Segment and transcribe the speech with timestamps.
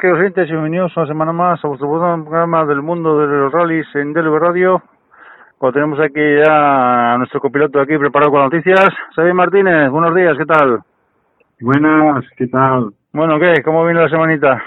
[0.00, 4.14] queridos oyentes, bienvenidos una semana más a vuestro programa del mundo de los rallies en
[4.14, 4.82] DLV Radio.
[5.58, 8.88] Cuando tenemos aquí ya a nuestro copiloto aquí preparado con noticias.
[9.14, 10.80] Xavier Martínez, buenos días, ¿qué tal?
[11.60, 12.94] Buenas, ¿qué tal?
[13.12, 13.62] Bueno, ¿qué?
[13.62, 14.62] ¿Cómo viene la semanita?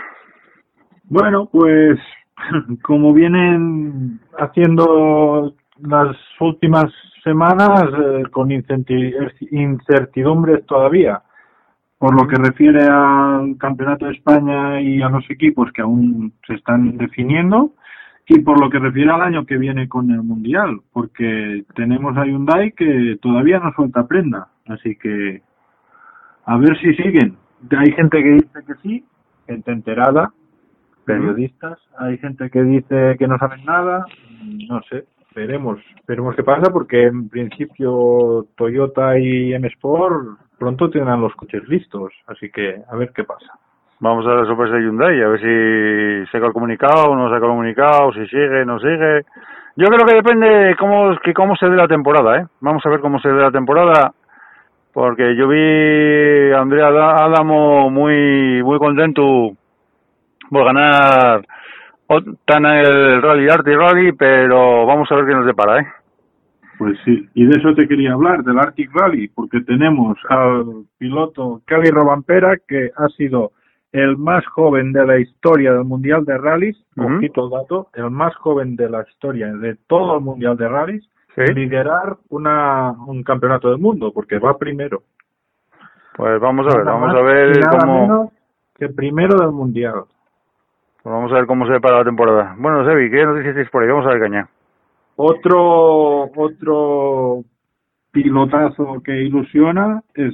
[1.05, 1.97] Bueno, pues
[2.83, 11.23] como vienen haciendo las últimas semanas eh, con incertidumbres todavía,
[12.03, 16.55] por lo que refiere al Campeonato de España y a los equipos que aún se
[16.55, 17.75] están definiendo,
[18.27, 22.25] y por lo que refiere al año que viene con el Mundial, porque tenemos a
[22.25, 25.43] Hyundai que todavía no suelta prenda, así que
[26.45, 27.37] a ver si siguen.
[27.71, 29.05] Hay gente que dice que sí,
[29.47, 30.33] gente enterada,
[31.05, 34.05] periodistas, hay gente que dice que no saben nada,
[34.67, 41.21] no sé, veremos, veremos qué pasa porque en principio Toyota y M Sport pronto tendrán
[41.21, 43.51] los coches listos, así que a ver qué pasa.
[43.99, 47.51] Vamos a la sorpresa de Hyundai, a ver si saca el comunicado no saca el
[47.51, 49.21] comunicado, si sigue, no sigue.
[49.75, 52.45] Yo creo que depende cómo, que cómo se dé la temporada, ¿eh?
[52.61, 54.11] Vamos a ver cómo se dé la temporada,
[54.93, 59.51] porque yo vi a Andrea Ada- Adamo muy, muy contento
[60.49, 61.45] por ganar
[62.45, 65.87] tan el Rally Arctic Rally, pero vamos a ver qué nos depara, ¿eh?
[66.83, 71.61] Pues sí, y de eso te quería hablar, del Arctic Rally, porque tenemos al piloto
[71.65, 73.51] Cali Robampera, que ha sido
[73.91, 77.15] el más joven de la historia del Mundial de Rallys, Ujú.
[77.17, 81.09] ojito el dato, el más joven de la historia de todo el Mundial de Rallys,
[81.35, 81.41] Sí.
[81.53, 85.01] liderar una, un campeonato del mundo, porque va primero.
[86.15, 88.29] Pues vamos a ver, Nada vamos a ver nada cómo, menos
[88.75, 90.03] que primero del Mundial.
[91.01, 92.55] pues vamos a ver cómo se depara la temporada.
[92.57, 93.89] Bueno, Sebi, ¿qué noticias tienes por ahí?
[93.89, 94.47] Vamos a ver caña.
[95.15, 97.43] Otro, otro
[98.11, 100.33] pilotazo que ilusiona es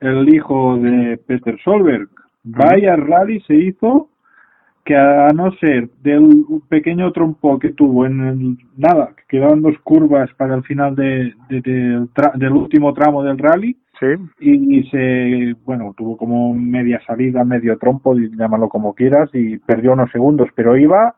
[0.00, 2.08] el hijo de Peter Solberg.
[2.44, 4.08] Vaya rally se hizo
[4.84, 9.78] que a no ser del pequeño trompo que tuvo en el, nada, que quedaban dos
[9.84, 14.06] curvas para el final de, de- del tra- del último tramo del rally Sí,
[14.40, 19.92] y, y se, bueno, tuvo como media salida, medio trompo, llámalo como quieras, y perdió
[19.92, 21.16] unos segundos, pero iba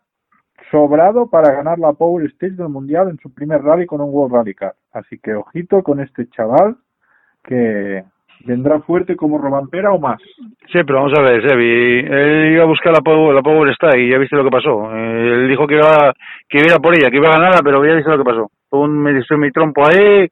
[0.72, 4.34] sobrado para ganar la Power Stage del Mundial en su primer rally con un World
[4.34, 4.74] Rally Car.
[4.92, 6.76] Así que ojito con este chaval
[7.44, 8.02] que
[8.46, 10.20] vendrá fuerte como Robampera o más.
[10.72, 12.00] sí, pero vamos a ver, Sebi.
[12.00, 14.90] Él iba a buscar la Power, la Power Star y ya viste lo que pasó.
[14.92, 16.12] Eh, Él dijo que iba,
[16.48, 18.18] que iba a ir a por ella, que iba a ganarla, pero ya viste lo
[18.18, 18.50] que pasó.
[18.70, 20.26] Un medio mi trompo ahí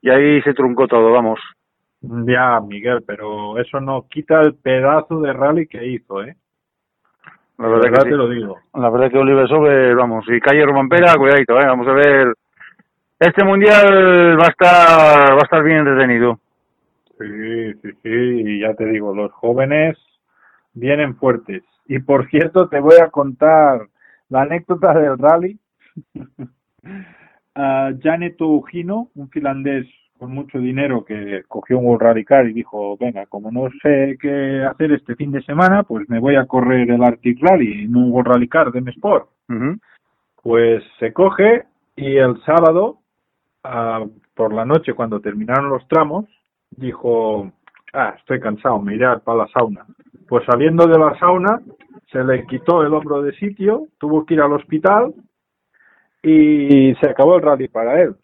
[0.00, 1.38] y ahí se truncó todo, vamos.
[2.00, 6.36] Ya, Miguel, pero eso no quita el pedazo de rally que hizo, ¿eh?
[7.58, 8.16] La verdad, verdad que te sí.
[8.16, 8.58] lo digo.
[8.74, 12.34] La verdad que Oliver Sober, vamos, y Calle Romampera, cuidadito, eh, vamos a ver.
[13.18, 16.40] Este mundial va a estar, va a estar bien entretenido.
[17.18, 19.96] Sí, sí, sí, y ya te digo, los jóvenes
[20.72, 21.62] vienen fuertes.
[21.86, 23.86] Y por cierto, te voy a contar
[24.28, 25.58] la anécdota del rally.
[27.54, 29.86] a Janet un finlandés
[30.24, 34.92] con mucho dinero que cogió un Car y dijo, venga, como no sé qué hacer
[34.92, 38.32] este fin de semana, pues me voy a correr el Arctic Rally en un World
[38.32, 39.28] Rally Car de M-Sport.
[39.50, 39.76] Ujú.
[40.42, 43.00] Pues se coge y el sábado,
[44.34, 46.24] por la noche, cuando terminaron los tramos,
[46.70, 47.52] dijo,
[47.92, 49.84] ah, estoy cansado, me iré para la sauna.
[50.26, 51.60] Pues saliendo de la sauna,
[52.10, 55.12] se le quitó el hombro de sitio, tuvo que ir al hospital
[56.22, 58.16] y se acabó el rally para él.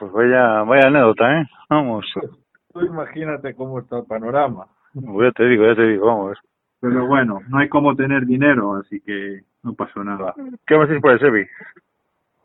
[0.00, 1.46] Pues vaya, vaya anécdota, ¿eh?
[1.68, 2.06] Vamos.
[2.72, 4.66] Tú imagínate cómo está el panorama.
[4.94, 6.38] Pues ya te digo, ya te digo, vamos.
[6.80, 10.34] Pero bueno, no hay como tener dinero, así que no pasó nada.
[10.66, 11.44] ¿Qué más por el Sevi?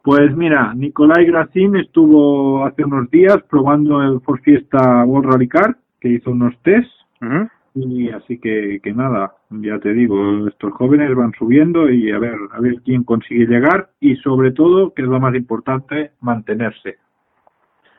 [0.04, 5.78] Pues mira, Nicolai Gracin estuvo hace unos días probando el Ford Fiesta World Rally Car,
[6.02, 6.92] que hizo unos test,
[7.22, 7.50] Ujú.
[7.76, 12.36] y así que, que nada, ya te digo, estos jóvenes van subiendo y a ver,
[12.52, 16.98] a ver quién consigue llegar y sobre todo, que es lo más importante, mantenerse.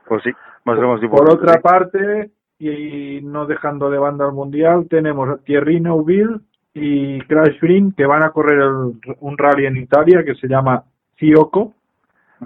[0.08, 0.30] Pues sí,
[0.64, 1.16] más o menos tipo.
[1.16, 6.40] Por otra parte, y no dejando de banda al mundial, tenemos a Thierry Neuville
[6.74, 10.84] y Crash Green que van a correr el- un rally en Italia que se llama
[11.16, 11.74] Fioco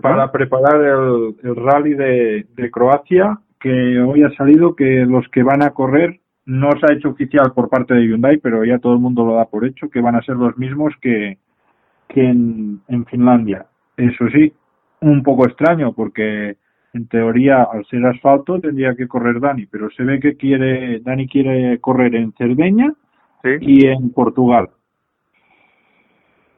[0.00, 5.42] para preparar el, el rally de, de Croacia que hoy ha salido que los que
[5.42, 8.92] van a correr no se ha hecho oficial por parte de Hyundai pero ya todo
[8.94, 11.38] el mundo lo da por hecho que van a ser los mismos que,
[12.08, 13.66] que en, en Finlandia
[13.96, 14.52] eso sí
[15.00, 16.56] un poco extraño porque
[16.92, 21.28] en teoría al ser asfalto tendría que correr Dani pero se ve que quiere Dani
[21.28, 22.92] quiere correr en Cerdeña
[23.42, 24.68] Sí, y en Portugal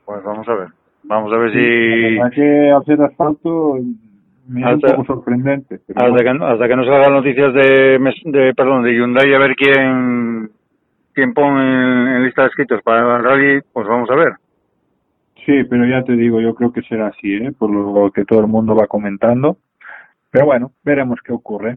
[0.05, 0.69] pues vamos a ver.
[1.05, 2.17] Vamos a ver La si.
[2.17, 3.75] verdad que hacer asfalto
[4.49, 5.81] me es un Hasta- poco sorprendente.
[5.87, 9.39] Pero Hasta que, no- hasta que no salgan noticias de, de, perdón, de Hyundai a
[9.39, 10.51] ver quién,
[11.13, 14.33] quién pone en, en lista de escritos para el rally, pues vamos a ver.
[15.47, 17.53] Sí, pero ya te digo, yo creo que será así, ¿eh?
[17.57, 19.57] por lo que todo el mundo va comentando.
[20.33, 21.77] Pero bueno, veremos qué ocurre.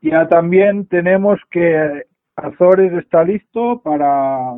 [0.00, 2.04] Ya también tenemos que
[2.36, 4.56] Azores está listo para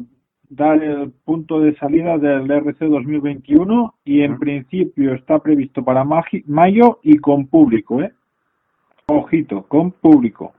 [0.51, 7.01] dar el punto de salida del RC 2021 y en principio está previsto para mayo
[7.03, 8.13] y con público, ¿eh?
[9.07, 10.53] Ojito, con público.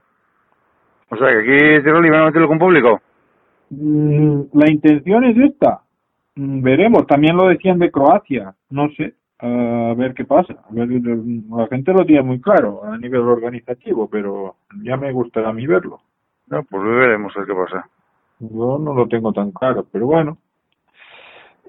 [1.08, 3.00] O sea, que aquí rally van a meterlo con público.
[3.70, 5.82] Mm, La intención es esta.
[6.34, 7.06] Mm, Veremos.
[7.06, 8.54] También lo decían de Croacia.
[8.70, 9.14] No sé.
[9.38, 10.54] A ver qué pasa.
[10.54, 15.50] A ver, la gente lo tiene muy claro a nivel organizativo, pero ya me gustaría
[15.50, 16.00] a mí verlo.
[16.48, 17.88] No, pues veremos a ver qué pasa.
[18.38, 20.38] Yo no lo tengo tan claro, pero bueno.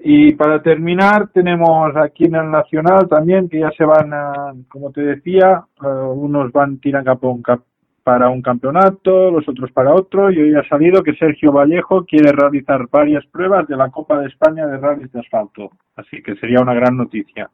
[0.00, 4.92] Y para terminar, tenemos aquí en el Nacional también que ya se van, a, como
[4.92, 7.64] te decía, eh, unos van tiran cap- un cap-
[8.08, 12.32] para un campeonato, los otros para otro, y hoy ha salido que Sergio Vallejo quiere
[12.32, 15.72] realizar varias pruebas de la Copa de España de rallies de asfalto.
[15.94, 17.50] Así que sería una gran noticia.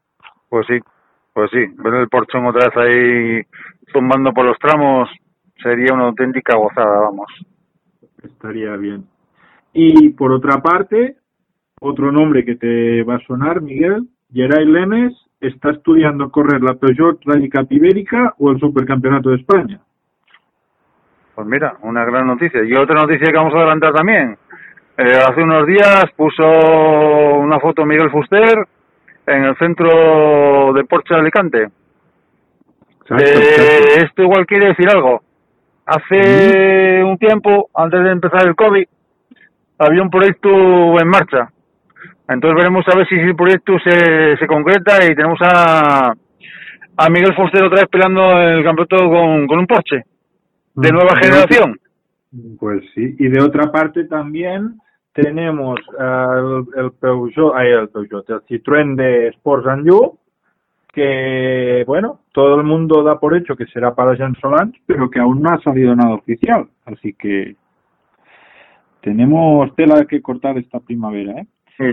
[0.48, 0.78] Pues sí,
[1.32, 1.58] pues sí.
[1.82, 3.42] Ver el porchón otra vez ahí
[3.92, 5.10] zumbando por los tramos
[5.60, 7.26] sería una auténtica gozada, vamos.
[8.22, 9.06] Estaría bien.
[9.72, 11.16] Y por otra parte,
[11.80, 17.18] otro nombre que te va a sonar, Miguel, Geray Lemes está estudiando correr la Peugeot
[17.24, 19.80] Rally Cup Ibérica o el Supercampeonato de España.
[21.34, 22.62] Pues mira, una gran noticia.
[22.64, 24.36] Y otra noticia que vamos a adelantar también.
[24.96, 28.66] Eh, hace unos días puso una foto Miguel Fuster
[29.26, 31.68] en el centro de Porsche de Alicante.
[33.10, 35.22] Eh, esto igual quiere decir algo.
[35.86, 38.84] Hace un tiempo, antes de empezar el COVID,
[39.78, 41.48] había un proyecto en marcha.
[42.28, 46.14] Entonces veremos a ver si el proyecto se, se concreta y tenemos a,
[46.96, 50.04] a Miguel Fuster otra vez peleando el campeonato con, con un Porsche
[50.74, 51.80] de nueva Mm, generación.
[52.58, 53.14] Pues sí.
[53.18, 54.78] Y de otra parte también
[55.12, 60.18] tenemos el, el Peugeot, ay, el Peugeot, el Citroën de Sports and You,
[60.92, 65.20] que bueno, todo el mundo da por hecho que será para Jean Solans, pero que
[65.20, 66.68] aún no ha salido nada oficial.
[66.84, 67.56] Así que
[69.00, 71.46] tenemos tela que cortar esta primavera, ¿eh?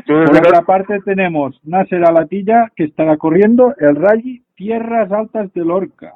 [0.05, 6.13] Por otra parte tenemos Nasser Alatilla que estará corriendo el Rally Tierras Altas de Lorca.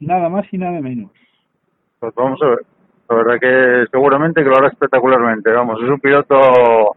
[0.00, 1.12] Nada más y nada menos.
[2.04, 2.58] Pues vamos a ver.
[3.08, 5.50] La verdad que seguramente que lo hará espectacularmente.
[5.50, 6.96] Vamos, es un piloto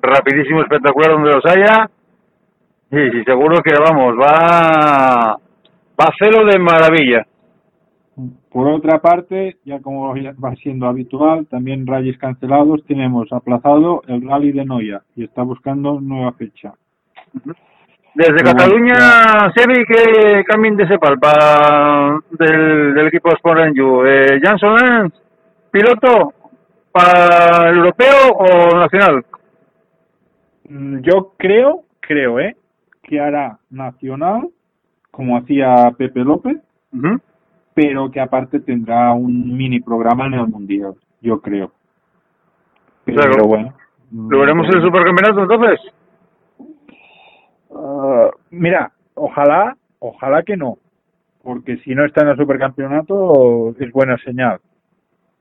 [0.00, 1.90] rapidísimo, espectacular donde los haya.
[2.92, 7.26] Y sí, seguro que vamos, va, va a hacerlo de maravilla.
[8.50, 14.52] Por otra parte, ya como va siendo habitual, también rallies cancelados, tenemos aplazado el Rally
[14.52, 16.72] de Noia y está buscando nueva fecha.
[18.16, 24.06] Desde Cataluña, Sebi, que cambien de cepal para del, del equipo Sport Renju.
[24.06, 25.14] Eh, Janson Lenz,
[25.70, 26.32] piloto
[26.92, 29.22] para el europeo o nacional.
[30.70, 32.56] Mm, Yo creo, creo, ¿eh?
[33.02, 34.48] Que hará nacional,
[35.10, 36.56] como hacía Pepe López,
[37.74, 41.70] pero que aparte tendrá un mini programa en el Mundial, yo creo.
[43.04, 43.44] Pero Claro.
[43.44, 43.74] bueno.
[44.10, 45.80] ¿Lo veremos en el supercampeonato entonces?
[48.50, 50.78] Mira, ojalá, ojalá que no,
[51.42, 54.60] porque si no está en el supercampeonato es buena señal.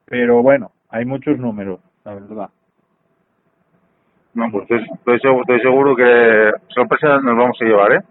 [0.06, 2.50] Pero bueno, hay muchos números, la verdad.
[4.34, 8.02] No, pues estoy, estoy seguro, estoy seguro que sorpresa nos vamos a llevar, ¿eh?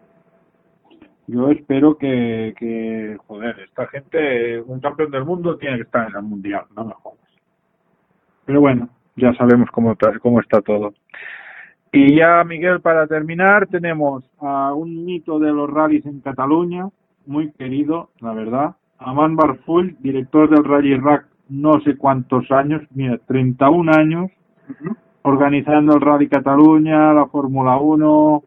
[1.27, 6.17] yo espero que, que, joder, esta gente, un campeón del mundo tiene que estar en
[6.17, 7.19] el mundial, no me jodas.
[8.45, 10.93] Pero bueno, ya sabemos cómo, cómo está todo.
[11.97, 16.89] Y ya, Miguel, para terminar, tenemos a un mito de los rallies en Cataluña,
[17.25, 18.75] muy querido, la verdad.
[18.99, 24.33] Aman Barfull, director del Rally Rack, no sé cuántos años, mira, 31 años,
[25.23, 28.43] organizando el Rally Cataluña, la Fórmula 1.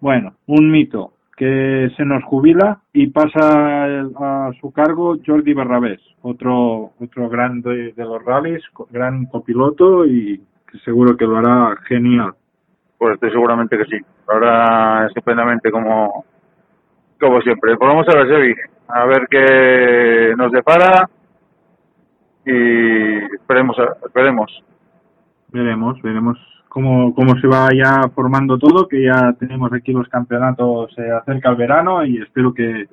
[0.00, 3.84] Bueno, un mito que se nos jubila y pasa
[4.18, 10.40] a su cargo Jordi Barrabés, otro otro grande de los rallies, gran copiloto y
[10.72, 12.32] que seguro que lo hará genial.
[12.98, 14.04] Pues estoy seguramente que sí.
[14.26, 16.24] Ahora estupendamente como,
[17.18, 17.76] como siempre.
[17.76, 18.54] Pues vamos a ver, Sevi,
[18.88, 21.08] a ver qué nos depara
[22.44, 24.64] y esperemos, esperemos.
[25.50, 26.38] Veremos, veremos
[26.68, 31.50] cómo, cómo se va ya formando todo, que ya tenemos aquí los campeonatos eh, acerca
[31.50, 32.88] el verano y espero que,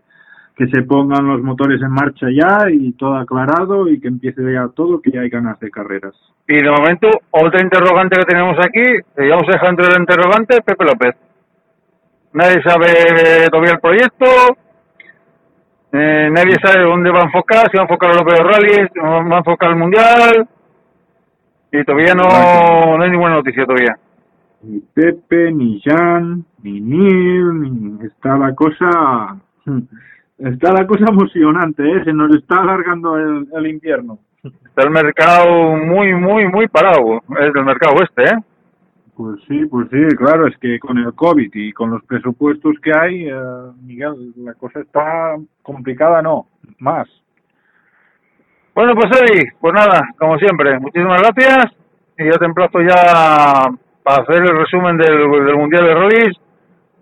[0.56, 4.70] que se pongan los motores en marcha ya y todo aclarado y que empiece ya
[4.70, 6.14] todo, que ya hay ganas de carreras.
[6.48, 8.84] Y de momento, otra interrogante que tenemos aquí,
[9.16, 11.16] que ya os dejo entre el interrogante, Pepe López.
[12.34, 14.26] Nadie sabe todavía el proyecto,
[15.92, 19.00] eh, nadie sabe dónde va a enfocar, si va a enfocar a López Rally, si
[19.00, 20.48] va a enfocar el Mundial,
[21.72, 23.98] y todavía no, no hay ninguna noticia todavía.
[24.64, 28.06] Ni Pepe, ni Jan, ni Neil, ni...
[28.06, 29.38] está la cosa
[30.38, 32.04] está la cosa emocionante, ¿eh?
[32.04, 34.20] se nos está alargando el, el invierno.
[34.44, 38.38] Está el mercado muy, muy, muy parado, es del mercado oeste, ¿eh?
[39.16, 42.92] Pues sí, pues sí, claro, es que con el COVID y con los presupuestos que
[42.94, 43.34] hay, eh,
[43.82, 46.48] Miguel, la cosa está complicada, no,
[46.80, 47.08] más.
[48.76, 51.72] Bueno, pues Eddie, pues nada, como siempre, muchísimas gracias
[52.18, 53.70] y yo te emplazo ya
[54.04, 56.38] para hacer el resumen del, del Mundial de Rallys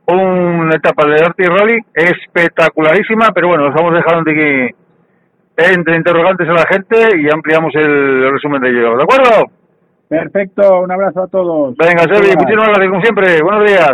[0.08, 4.76] una etapa de Dirty Rally espectacularísima, pero bueno, nos vamos dejando aquí
[5.56, 9.52] entre interrogantes a la gente y ampliamos el, resumen de ello, ¿de acuerdo?
[10.10, 11.76] Perfecto, un abrazo a todos.
[11.78, 13.42] Venga, Sebi, muchísimas gracias, como siempre.
[13.42, 13.94] Buenos días.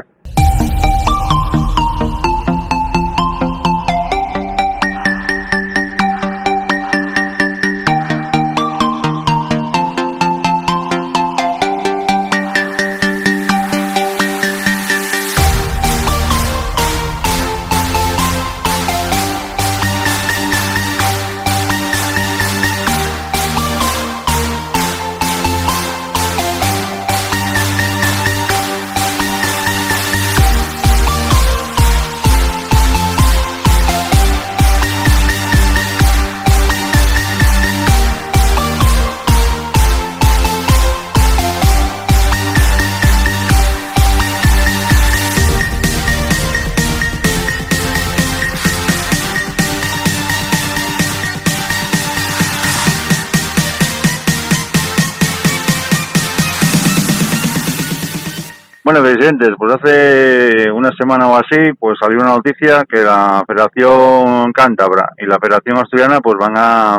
[58.91, 64.51] Bueno, presidentes, pues hace una semana o así, pues salió una noticia que la Federación
[64.51, 66.95] Cántabra y la Federación Asturiana pues van a,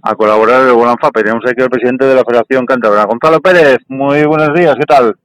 [0.00, 1.24] a colaborar en el Bolanfape.
[1.24, 3.78] Tenemos aquí al presidente de la Federación Cántabra, Gonzalo Pérez.
[3.88, 5.16] Muy buenos días, ¿qué tal?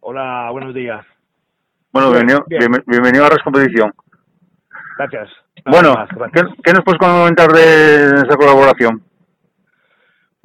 [0.00, 1.04] Hola, buenos días.
[1.92, 2.46] Bueno, bienvenido,
[2.86, 3.92] bienvenido a la Competición.
[4.96, 5.28] Gracias.
[5.66, 5.94] Bueno,
[6.32, 9.02] ¿qué, ¿qué, nos puedes comentar de esa colaboración?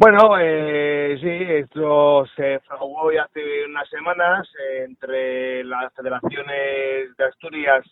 [0.03, 4.49] Bueno, eh, sí, esto se fraguó ya hace unas semanas
[4.83, 7.85] entre las federaciones de Asturias,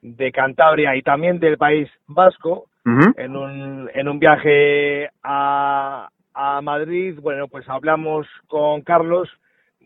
[0.00, 7.18] de Cantabria y también del País Vasco en, un, en un viaje a, a Madrid.
[7.20, 9.28] Bueno, pues hablamos con Carlos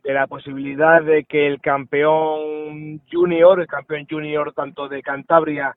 [0.05, 5.75] de la posibilidad de que el campeón junior, el campeón junior tanto de Cantabria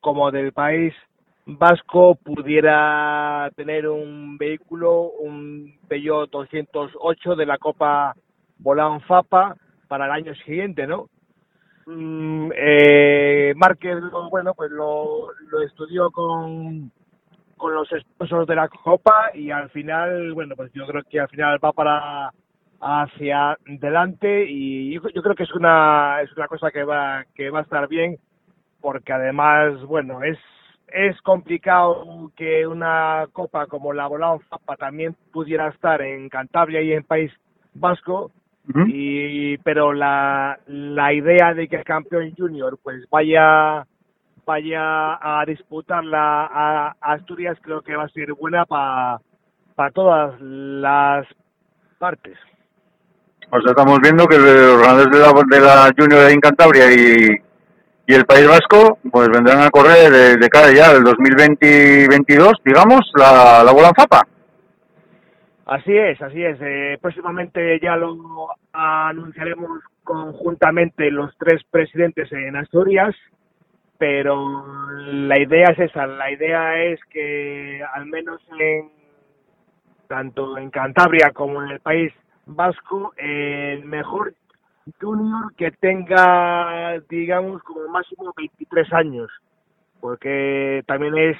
[0.00, 0.92] como del País
[1.58, 8.14] Vasco pudiera tener un vehículo, un Peugeot 208 de la Copa
[8.58, 9.56] Volán Fapa
[9.88, 11.08] para el año siguiente, ¿no?
[11.86, 13.98] Mm, eh, Márquez,
[14.30, 16.92] bueno, pues lo, lo estudió con,
[17.56, 21.28] con los esposos de la Copa y al final, bueno, pues yo creo que al
[21.28, 22.32] final va para
[22.82, 27.50] hacia adelante y yo, yo creo que es una es una cosa que va que
[27.50, 28.16] va a estar bien
[28.80, 30.38] porque además, bueno, es
[30.92, 34.38] es complicado que una copa como la Volán
[34.78, 37.32] también pudiera estar en Cantabria y en País
[37.74, 38.30] Vasco,
[38.86, 43.84] y pero la, la idea de que el campeón junior pues vaya
[44.46, 49.20] vaya a disputarla a, Asturias creo que va a ser buena para
[49.74, 51.26] para todas las
[51.98, 52.36] partes.
[53.50, 57.49] O sea, estamos viendo que los ganadores de la, de la Junior en Cantabria y,
[58.10, 63.62] y el País Vasco pues vendrán a correr de, cara ya del 2022, digamos, la,
[63.62, 64.26] la bola Fapa.
[65.66, 66.58] Así es, así es.
[66.60, 73.14] Eh, próximamente ya lo anunciaremos conjuntamente los tres presidentes en Asturias,
[73.96, 74.64] pero
[75.12, 76.08] la idea es esa.
[76.08, 78.90] La idea es que al menos en
[80.08, 82.12] tanto en Cantabria como en el País
[82.46, 84.34] Vasco, el mejor
[85.00, 89.30] junior que tenga, digamos, como máximo 23 años,
[90.00, 91.36] porque también es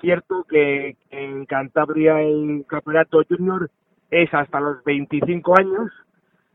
[0.00, 3.70] cierto que en Cantabria el campeonato junior
[4.10, 5.92] es hasta los 25 años,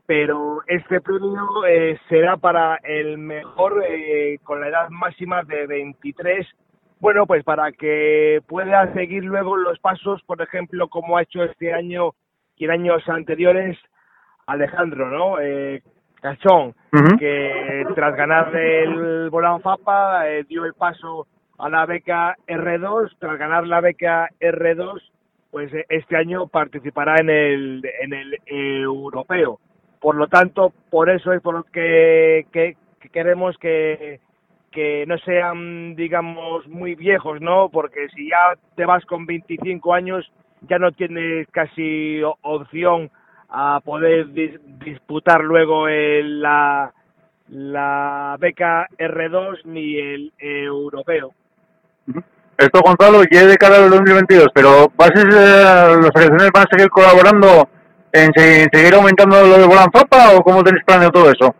[0.06, 6.46] pero este premio eh, será para el mejor eh, con la edad máxima de 23.
[7.00, 11.72] Bueno, pues para que pueda seguir luego los pasos, por ejemplo, como ha hecho este
[11.72, 12.12] año
[12.56, 13.76] y en años anteriores
[14.46, 15.40] Alejandro, ¿no?
[15.40, 15.82] Eh,
[16.26, 16.74] Cachón,
[17.20, 23.38] que tras ganar el Volán Fapa eh, dio el paso a la beca R2, tras
[23.38, 25.02] ganar la beca R2,
[25.52, 29.60] pues eh, este año participará en el, en el europeo.
[30.00, 32.76] Por lo tanto, por eso es por lo que, que,
[33.12, 34.18] queremos que,
[34.72, 37.68] que no sean, digamos, muy viejos, ¿no?
[37.68, 40.28] Porque si ya te vas con 25 años,
[40.62, 43.12] ya no tienes casi opción
[43.48, 46.92] a poder disputar luego el, la,
[47.48, 51.32] la beca R2 ni el europeo.
[52.58, 56.70] Esto, Gonzalo, ya de cara al 2022, pero ¿vas a, eh, ¿las selecciones van a
[56.70, 57.68] seguir colaborando
[58.12, 61.54] en, seguir aumentando lo de Fapa o cómo tenéis planeado todo eso?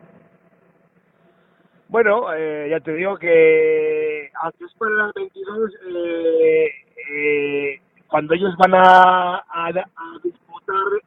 [1.88, 6.70] Bueno, eh, ya te digo que aunque es para el 22, eh,
[7.12, 9.72] eh, cuando ellos van a, a,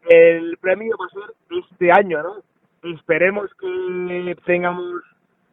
[0.10, 2.36] el premio va a ser este año, ¿no?
[2.94, 5.02] Esperemos que tengamos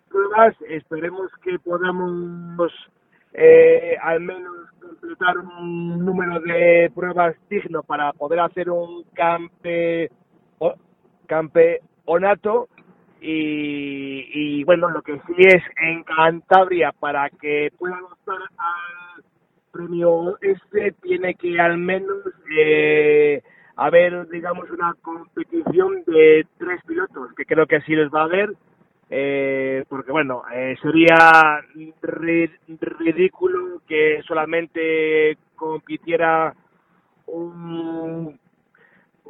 [0.09, 2.73] pruebas, esperemos que podamos
[3.33, 10.11] eh, al menos completar un número de pruebas digno para poder hacer un campe
[11.27, 12.69] campeonato
[13.21, 19.25] y, y bueno lo que sí es en Cantabria para que puedan optar al
[19.73, 22.19] premio este tiene que al menos
[22.59, 23.43] eh,
[23.77, 28.51] haber digamos una competición de tres pilotos que creo que así les va a haber
[29.09, 31.61] eh, porque bueno, eh, sería
[32.81, 36.53] ridículo que solamente compitiera
[37.27, 38.39] un,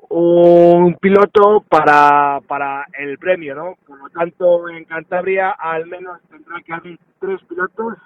[0.08, 3.74] un piloto para, para el premio, ¿no?
[3.86, 7.98] Por lo tanto, en Cantabria al menos tendrá que haber tres pilotos,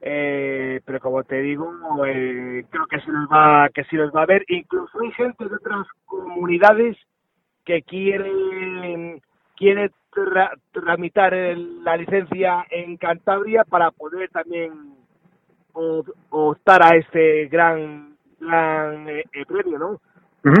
[0.00, 1.72] eh, pero como te digo,
[2.06, 4.44] eh, creo que sí los va, que sí los va a ver.
[4.48, 6.96] Incluso hay gente de otras comunidades
[7.64, 9.20] que quieren
[9.56, 9.90] quiere
[10.72, 14.94] tramitar la licencia en Cantabria para poder también
[16.30, 20.00] optar a este gran gran eh, premio, ¿no?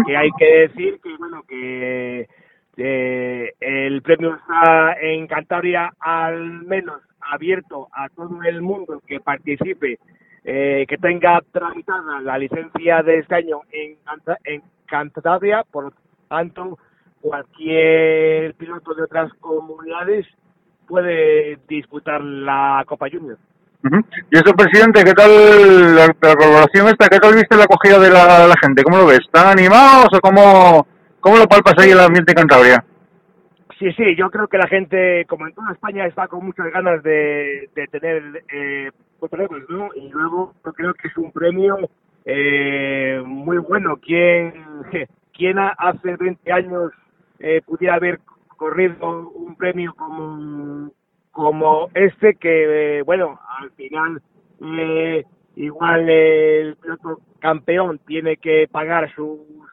[0.04, 2.28] Que hay que decir que bueno que
[2.76, 9.98] eh, el premio está en Cantabria al menos abierto a todo el mundo que participe,
[10.44, 13.96] eh, que tenga tramitada la licencia de este año en,
[14.44, 15.92] en Cantabria, por lo
[16.28, 16.78] tanto
[17.20, 20.26] cualquier piloto de otras comunidades
[20.86, 23.36] puede disputar la Copa Junior.
[24.30, 27.08] Y eso, presidente, ¿qué tal la, colaboración esta?
[27.08, 28.82] ¿Qué tal viste la acogida de la, gente?
[28.82, 29.20] ¿Cómo lo ves?
[29.20, 30.86] ¿Están animados o cómo,
[31.20, 32.84] cómo lo palpas ahí el ambiente en Cantabria?
[33.78, 37.00] Sí, sí, yo creo que la gente, como en toda España, está con muchas ganas
[37.04, 38.90] de, de tener eh,
[39.68, 39.90] ¿no?
[39.94, 41.76] Y luego yo creo que es un premio
[42.24, 43.96] eh, muy bueno.
[43.98, 44.52] ¿Quién,
[45.32, 46.92] quién hace 20 años
[47.38, 48.18] eh, pudiera haber
[48.56, 50.90] corrido un premio como,
[51.30, 54.20] como este que, eh, bueno, al final
[54.60, 59.64] eh, igual el piloto campeón tiene que pagar su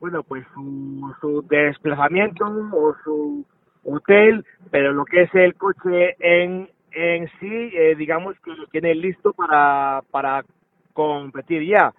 [0.00, 3.44] bueno, pues su, su desplazamiento o su
[3.84, 8.94] hotel, pero lo que es el coche en, en sí, eh, digamos que lo tiene
[8.94, 10.44] listo para, para
[10.92, 11.92] competir ya.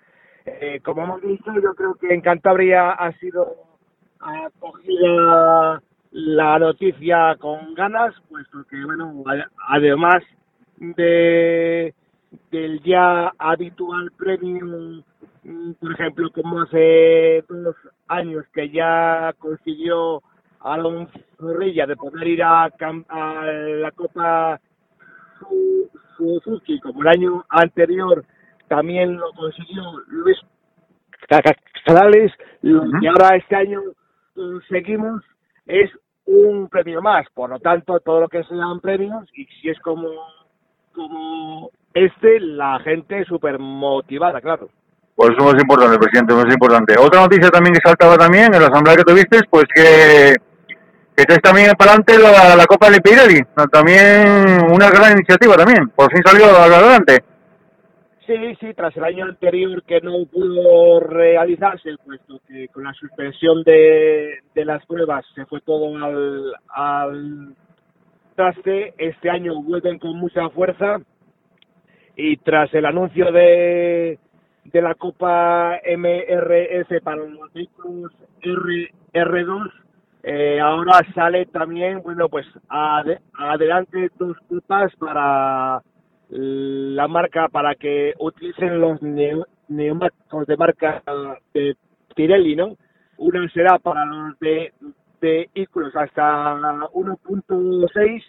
[0.46, 3.56] Eh, como hemos dicho, yo creo que en Cantabria ha sido
[4.20, 9.24] ha cogido la noticia con ganas, puesto que, bueno,
[9.68, 10.24] además
[10.78, 11.94] de
[12.50, 15.04] del ya habitual premio, mm,
[15.80, 17.76] por ejemplo, como hace dos
[18.08, 20.22] años que ya consiguió
[20.60, 24.60] Alonso Zorrilla de poder ir a, a la Copa
[26.18, 28.24] Suzuki, como el año anterior
[28.68, 30.38] también lo consiguió Luis
[31.86, 33.82] Canales, y ahora este año
[34.70, 35.24] seguimos
[35.66, 35.90] es
[36.26, 37.26] un premio más.
[37.34, 40.12] Por lo tanto, todo lo que sean premios, y si es como
[41.94, 44.70] este la gente súper motivada, claro.
[45.16, 46.96] Pues eso es importante, presidente, es importante.
[47.00, 50.36] Otra noticia también que saltaba también en la asamblea que tuviste, pues que,
[51.16, 55.90] que estáis también para adelante la, la Copa de Pirelli, también una gran iniciativa también,
[55.90, 57.24] por fin salió adelante.
[58.26, 63.64] Sí, sí, tras el año anterior que no pudo realizarse, puesto que con la suspensión
[63.64, 67.56] de, de las pruebas se fue todo al, al
[68.36, 71.00] traste, este año vuelven con mucha fuerza
[72.16, 74.18] y tras el anuncio de,
[74.66, 79.72] de la Copa MRS para los vehículos R, 2
[80.24, 85.82] eh, ahora sale también, bueno, pues adelante dos copas para
[86.30, 91.02] la marca, para que utilicen los neumáticos de marca
[91.54, 91.76] de
[92.16, 92.78] Pirelli, ¿no?
[93.18, 94.72] Una será para los de
[95.20, 98.24] vehículos hasta 1.6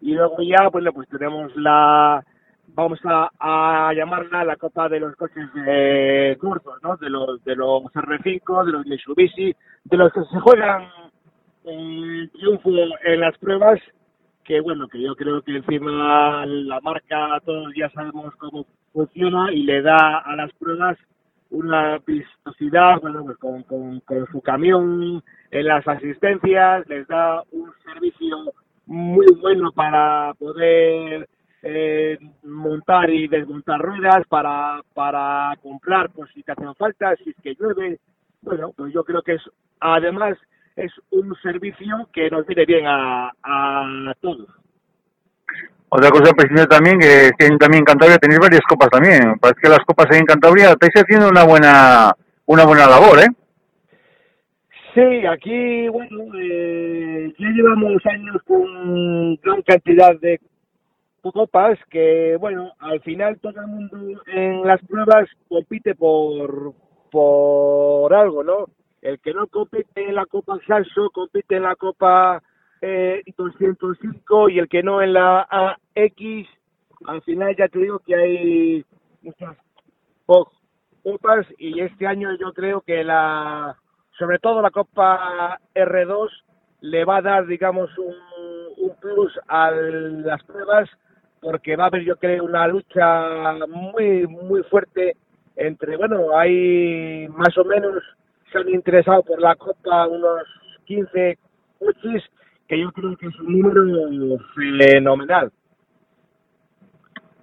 [0.00, 2.24] y luego ya, bueno, pues tenemos la
[2.78, 6.96] vamos a, a, llamarla la Copa de los coches eh, cortos, ¿no?
[6.96, 9.52] De los de los R5, de los Mitsubishi,
[9.84, 10.84] de los que se juegan
[11.64, 12.70] eh, triunfo
[13.04, 13.80] en las pruebas,
[14.44, 19.64] que bueno, que yo creo que encima la marca todos ya sabemos cómo funciona y
[19.64, 20.96] le da a las pruebas
[21.50, 28.36] una vistosidad, bueno, pues con, con su camión en las asistencias, les da un servicio
[28.86, 31.28] muy bueno para poder
[31.62, 37.36] eh, montar y desmontar ruedas para, para comprar pues si te hacen falta, si es
[37.42, 37.98] que llueve.
[38.42, 39.42] Bueno, pues yo creo que es,
[39.80, 40.38] además,
[40.76, 44.48] es un servicio que nos viene bien a, a todos.
[45.90, 49.38] Otra cosa, presidente, también, que, que también en Cantabria tenéis varias copas también.
[49.40, 52.12] Parece que las copas ahí en Cantabria estáis haciendo una buena,
[52.44, 53.28] una buena labor, ¿eh?
[54.94, 60.40] Sí, aquí, bueno, eh, ya llevamos años con gran cantidad de
[61.22, 66.74] copas que, bueno, al final todo el mundo en las pruebas compite por,
[67.10, 68.66] por algo, ¿no?
[69.02, 72.42] El que no compite en la Copa Salso compite en la Copa
[72.80, 75.40] eh, 205 y el que no en la
[75.94, 76.48] AX,
[77.06, 78.84] al final ya te digo que hay
[79.22, 79.56] muchas
[81.02, 83.76] copas y este año yo creo que la,
[84.18, 86.28] sobre todo la Copa R2
[86.80, 88.14] le va a dar, digamos, un,
[88.76, 90.88] un plus a las pruebas
[91.40, 95.16] porque va a haber, yo creo, una lucha muy, muy fuerte
[95.56, 98.02] entre, bueno, hay más o menos,
[98.52, 100.42] se han interesado por la Copa unos
[100.84, 101.38] 15
[101.78, 102.22] coches,
[102.66, 105.50] que yo creo que es un número fenomenal.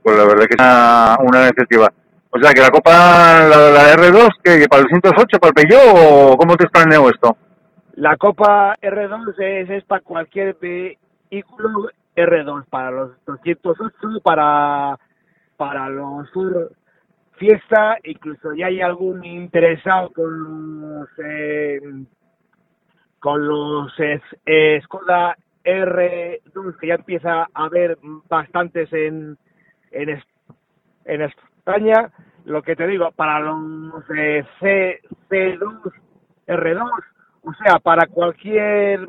[0.03, 1.91] Pues la verdad que es una, una iniciativa.
[2.29, 5.95] O sea, que la Copa, la, la R2, que para el 108, para el Peugeot,
[5.95, 7.37] o ¿cómo te planeo esto?
[7.95, 14.97] La Copa R2 es, es para cualquier vehículo R2 para los 208, para,
[15.57, 16.29] para los
[17.37, 21.79] fiesta, incluso ya hay algún interesado con los, eh,
[23.19, 23.93] con los
[24.45, 27.97] eh, Skoda R2 que ya empieza a haber
[28.29, 29.37] bastantes en,
[29.91, 30.23] en,
[31.05, 32.11] en España.
[32.45, 35.91] Lo que te digo, para los eh, C, C2,
[36.47, 36.89] R2,
[37.43, 39.05] o sea, para cualquier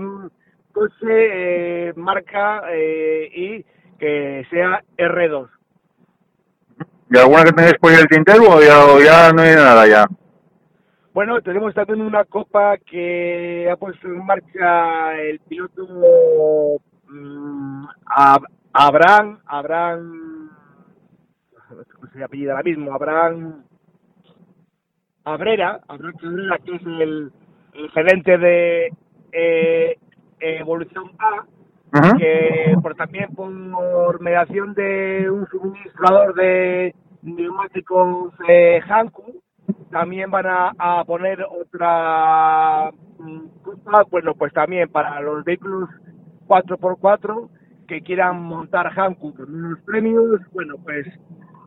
[0.76, 3.64] coche, eh, marca eh, y
[3.98, 5.48] que sea R2.
[7.10, 8.60] ¿Y alguna que tenés por el tintero o
[9.00, 10.04] ya, no hay nada ya?
[11.14, 15.84] Bueno, tenemos también una copa que ha puesto en marcha el piloto
[17.08, 17.86] um,
[18.74, 20.50] Abraham, Abraham,
[21.94, 22.92] ¿cómo se apellida ahora mismo?
[22.92, 23.64] Abraham
[25.24, 27.32] Abrera, Abraham Cabrera, que es el,
[27.74, 28.92] el gerente de
[29.32, 29.98] eh,
[30.40, 31.44] Evolución A,
[32.18, 39.40] que por también por mediación de un suministrador de neumáticos eh, Hanku,
[39.90, 43.46] también van a, poner otra mm,
[44.10, 45.88] bueno, pues también para los vehículos
[46.46, 47.48] 4x4
[47.88, 51.06] que quieran montar Hanku con unos premios, bueno, pues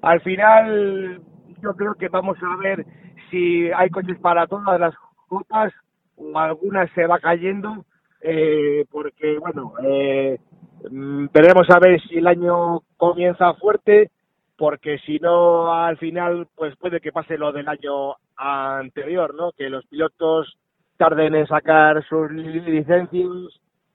[0.01, 1.21] al final
[1.62, 2.86] yo creo que vamos a ver
[3.29, 4.93] si hay coches para todas las
[5.27, 5.73] copas
[6.15, 7.86] o algunas se va cayendo
[8.21, 10.39] eh, porque, bueno, eh,
[10.89, 14.12] mm, veremos a ver si el año comienza fuerte,
[14.58, 19.51] porque si no, al final, pues puede que pase lo del año anterior, ¿no?
[19.53, 20.58] Que los pilotos
[20.97, 23.29] tarden en sacar sus licencias,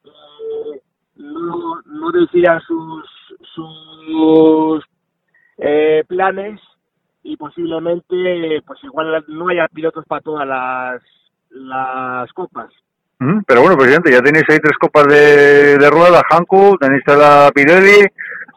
[0.04, 0.80] eh,
[1.16, 3.04] no, no decidan sus,
[3.54, 4.84] sus
[5.58, 6.60] eh, planes
[7.22, 11.02] y posiblemente, pues igual no haya pilotos para todas las,
[11.50, 12.70] las copas.
[13.18, 18.04] Pero bueno, presidente, ya tenéis ahí tres copas de, de rueda, Hanku, tenéis la Pirelli,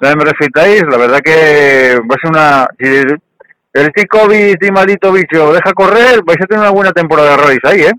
[0.02, 2.68] la me refritáis, la verdad que va a ser una...
[2.78, 7.38] Si el COVID y maldito bicho deja correr, vais a tener una buena temporada de
[7.38, 7.94] rallies ahí, ¿eh?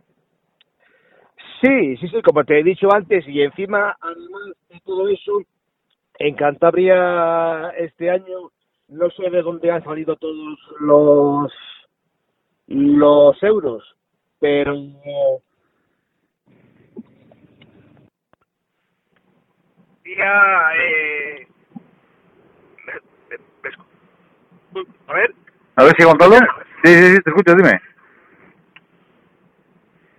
[1.61, 5.41] Sí, sí, sí, como te he dicho antes, y encima, además de todo eso,
[6.19, 8.51] en Cantabria este año,
[8.89, 11.53] no sé de dónde han salido todos los
[12.69, 13.83] los euros,
[14.41, 14.75] pero
[20.19, 21.47] ya eh,
[25.07, 25.35] a ver.
[25.77, 26.35] A ver si Gonzalo
[26.83, 27.81] sí sí sí te escucho dime.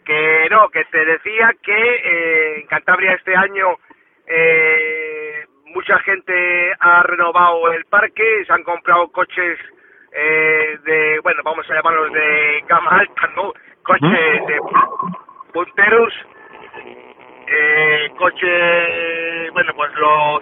[0.05, 3.67] Que no que te decía que eh, en Cantabria este año
[4.25, 9.59] eh, mucha gente ha renovado el parque se han comprado coches
[10.11, 14.59] eh, de bueno vamos a llamarlos de gama alta no coches de
[15.53, 16.13] punteros
[18.19, 20.41] coche, bueno, pues los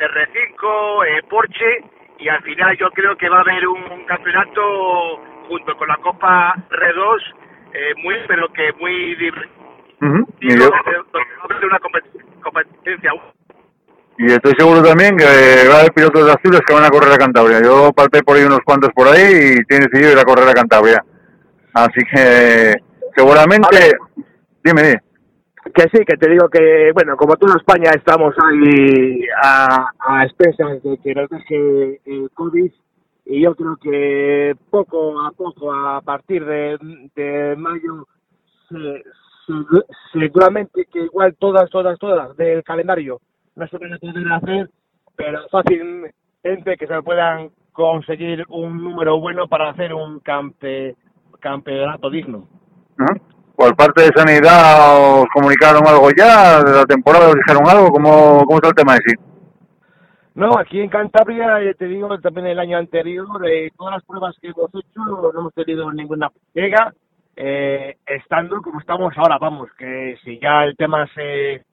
[0.00, 1.84] R5, eh, Porsche,
[2.18, 6.54] y al final yo creo que va a haber un campeonato junto con la Copa
[6.70, 7.20] R2,
[7.74, 9.28] eh, muy, pero que muy y
[10.40, 13.12] Y, yo- va a haber una compet- competencia.
[14.18, 15.24] y estoy seguro también que
[15.68, 17.60] va a haber pilotos de Asturias que van a correr a Cantabria.
[17.62, 19.22] Yo palpé por ahí unos cuantos por ahí
[19.58, 21.04] y tiene decidido ir a correr a Cantabria.
[21.74, 22.74] Así que
[23.14, 23.96] seguramente...
[24.64, 25.00] Dime, dime.
[25.74, 30.82] Que sí, que te digo que, bueno, como toda España estamos ahí a, a expensas
[30.82, 32.72] de que nos deje el COVID
[33.26, 36.78] y yo creo que poco a poco, a partir de,
[37.14, 38.06] de mayo,
[38.68, 39.02] se-
[39.46, 43.20] se- seguramente que igual todas, todas, todas del calendario
[43.56, 44.70] no se van a poder hacer,
[45.16, 50.94] pero fácilmente que se puedan conseguir un número bueno para hacer un campe,
[51.40, 52.48] campeonato digno.
[52.98, 53.14] Ajá.
[53.58, 57.30] Por parte de Sanidad, ¿os comunicaron algo ya de la temporada?
[57.30, 57.90] ¿Os dijeron algo?
[57.90, 59.14] ¿Cómo, cómo está el tema de sí?
[60.36, 64.36] No, aquí en Cantabria, eh, te digo, también el año anterior, eh, todas las pruebas
[64.40, 66.94] que hemos hecho no hemos tenido ninguna pega,
[67.34, 71.64] eh, estando como estamos ahora, vamos, que si ya el tema se,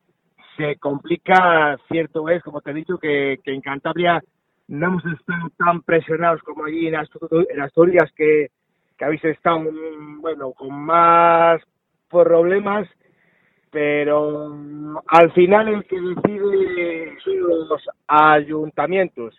[0.58, 4.24] se complica, cierto es, como te he dicho, que, que en Cantabria
[4.70, 8.48] no hemos estado tan presionados como allí en en Asturias, que,
[8.98, 11.62] que habéis estado, mm, bueno, con más
[12.10, 12.88] problemas,
[13.72, 14.56] pero
[15.08, 17.40] al final el que decide son
[17.70, 19.36] los ayuntamientos.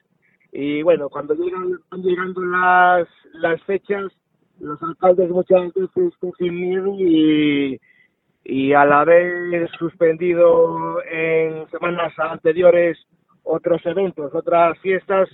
[0.53, 4.13] Y bueno, cuando llegan, van llegando las, las fechas,
[4.61, 7.81] los alcaldes muchas veces cogen miedo y,
[8.45, 12.99] y al haber suspendido en semanas anteriores
[13.43, 15.29] otros eventos, otras fiestas,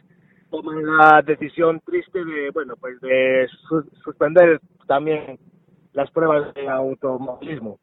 [0.51, 5.39] toman la decisión triste de, bueno, pues de su- suspender también
[5.93, 7.79] las pruebas de automovilismo.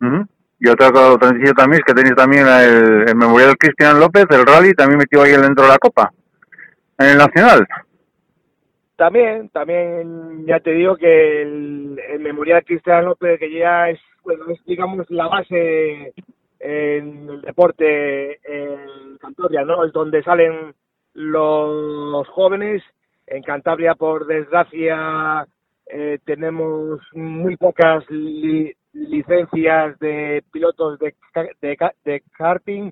[0.00, 0.26] Ujú.
[0.58, 4.72] Y otra, noticia también es que tenéis también el, el Memorial Cristian López, el rally,
[4.72, 6.10] también metido ahí dentro de la Copa,
[6.98, 7.66] en el Nacional.
[8.96, 14.44] También, también ya te digo que el, el Memorial Cristian López, que ya es, bueno,
[14.48, 16.14] es digamos la base
[16.60, 19.84] en el deporte en Cantabria, ¿no?
[19.84, 20.74] Es donde salen
[21.12, 22.82] los jóvenes.
[23.26, 25.46] En Cantabria, por desgracia,
[25.98, 31.14] eh, tenemos muy pocas li- licencias de pilotos de,
[31.62, 32.90] de, karting.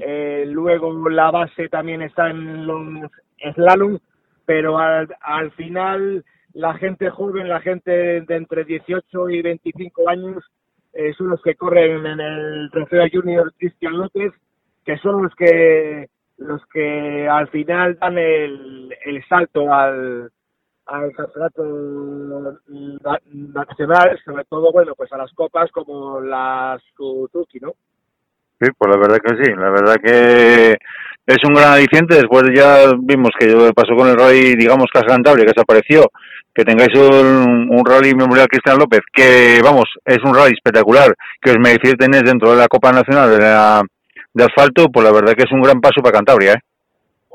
[0.00, 3.10] Eh, luego la base también está en los
[3.54, 3.98] slalom,
[4.44, 10.44] pero al, al final la gente joven, la gente de entre 18 y 25 años,
[10.92, 14.32] eh, son los que corren en el trofeo junior Cristian López,
[14.84, 16.06] que son los que
[16.38, 20.30] los que al final dan el, el salto al,
[20.86, 21.64] al campeonato
[23.02, 23.20] na-
[23.54, 27.72] nacional, sobre todo, bueno, pues a las copas como la Suzuki, ¿no?
[28.60, 30.76] Sí, pues la verdad que sí, la verdad que
[31.26, 32.14] es un gran aliciente.
[32.14, 36.04] Después ya vimos que pasó con el rally, digamos, Casa Cantabria, que desapareció.
[36.54, 41.50] Que tengáis un, un rally Memorial Cristian López, que vamos, es un rally espectacular, que
[41.50, 43.82] os merecéis tener dentro de la Copa Nacional de, la,
[44.32, 46.60] de Asfalto, pues la verdad que es un gran paso para Cantabria, ¿eh?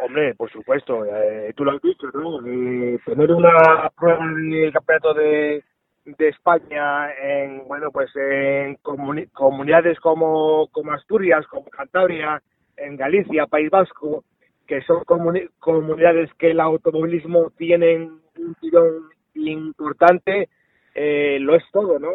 [0.04, 2.44] Hombre, por supuesto, eh, tú lo has dicho, ¿no?
[2.46, 5.64] Eh, tener una prueba del campeonato de,
[6.06, 12.42] de España en, bueno, pues en comuni- comunidades como, Asturias, como Cantabria,
[12.78, 14.24] en Galicia, País Vasco,
[14.66, 19.04] que son comuni- comunidades que el automovilismo tienen un tirón
[19.36, 20.50] importante,
[20.96, 22.10] eh, lo es todo, ¿no?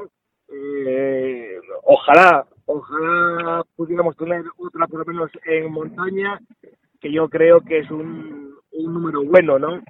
[0.49, 6.41] Eh, ojalá, ojalá pudiéramos tener otra por lo menos en montaña,
[7.13, 9.83] yo creo que es un, un número bueno, ¿no?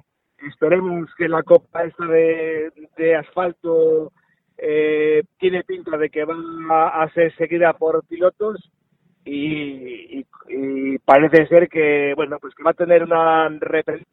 [0.47, 4.11] Esperemos que la copa esta de, de asfalto
[4.57, 8.71] eh, tiene pinta de que va a, ser seguida por pilotos
[9.25, 13.49] y, y, y parece ser que bueno pues que va a tener una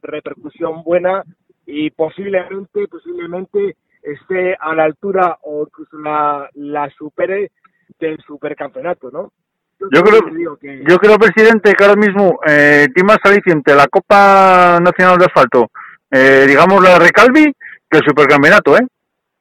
[0.02, 1.22] repercusión buena
[1.66, 7.50] y posiblemente posiblemente esté a la altura o incluso la, la supere
[7.98, 9.32] del supercampeonato, ¿no?
[9.78, 10.82] Yo, creo, que...
[10.88, 15.70] yo creo, presidente, que ahora mismo eh, más aliciente la Copa Nacional de Asfalto,
[16.10, 17.52] eh, digamos la Recalvi,
[17.90, 18.86] que el supercampeonato, ¿eh?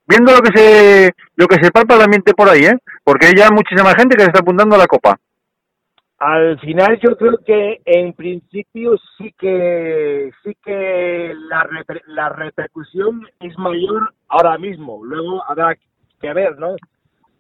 [0.06, 2.78] Viendo lo que se lo que se palpa el ambiente por ahí, ¿eh?
[3.04, 5.18] Porque hay ya muchísima gente que se está apuntando a la Copa.
[6.20, 11.68] Al final yo creo que en principio sí que sí que la,
[12.08, 15.04] la repercusión es mayor ahora mismo.
[15.04, 15.76] Luego habrá
[16.22, 16.76] que ver, ¿no?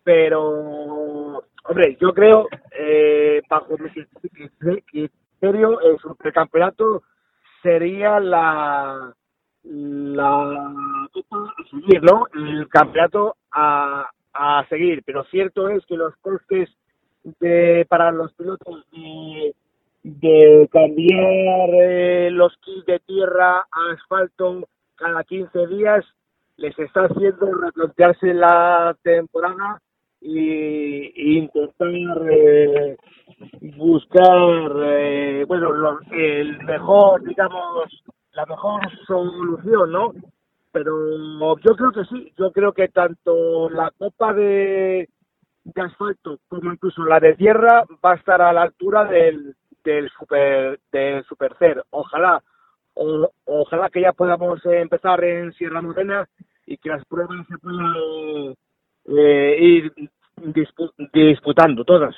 [0.04, 1.23] Pero,
[1.64, 3.90] hombre, yo creo, eh, bajo mi
[4.86, 7.04] criterio, el supercampeonato
[7.62, 9.14] sería la
[9.64, 12.28] la a seguir, ¿no?
[12.34, 15.04] El campeonato a, a seguir.
[15.06, 16.70] Pero cierto es que los costes
[17.40, 19.56] de, para los pilotos de,
[20.04, 26.06] de cambiar eh, los kits de tierra a asfalto cada 15 días
[26.58, 29.82] les está haciendo replantearse la temporada
[30.24, 31.92] y, intentar
[32.32, 32.98] eh,
[33.76, 40.14] buscar eh, bueno el mejor digamos la mejor solución no
[40.72, 40.96] pero
[41.58, 45.10] yo creo que sí yo creo que tanto la copa de
[45.66, 50.10] de asfalto como incluso la de tierra va a estar a la altura del, del
[50.18, 51.56] super del super
[51.90, 52.42] ojalá
[52.96, 56.28] ojalá que ya podamos empezar en Sierra Morena
[56.66, 58.56] y que las pruebas se puedan
[59.06, 59.94] eh, ir
[61.14, 62.16] disputando todas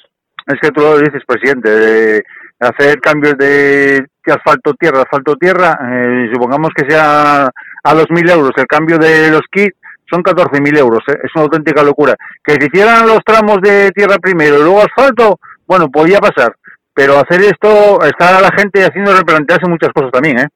[0.47, 2.23] es que tú lo dices presidente de
[2.59, 7.49] hacer cambios de, asfalto tierra asfalto tierra eh, supongamos que sea
[7.83, 9.77] a los mil euros el cambio de los kits
[10.09, 11.17] son 14.000 euros, ¿eh?
[11.23, 12.15] es una auténtica locura.
[12.43, 16.55] Que si hicieran los tramos de tierra primero y luego asfalto, bueno, podía pasar,
[16.93, 20.47] pero hacer esto, estar a la gente haciendo replantearse muchas cosas también, ¿eh?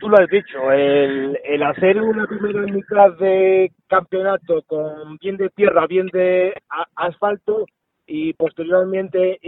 [0.00, 5.86] Tú lo has dicho, el, hacer una primera mitad de campeonato con bien de tierra,
[5.86, 6.54] bien de
[6.94, 7.66] asfalto
[8.06, 9.38] y posteriormente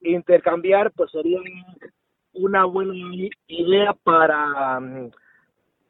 [0.00, 1.40] intercambiar, pues sería
[2.32, 2.94] una buena
[3.46, 4.80] idea para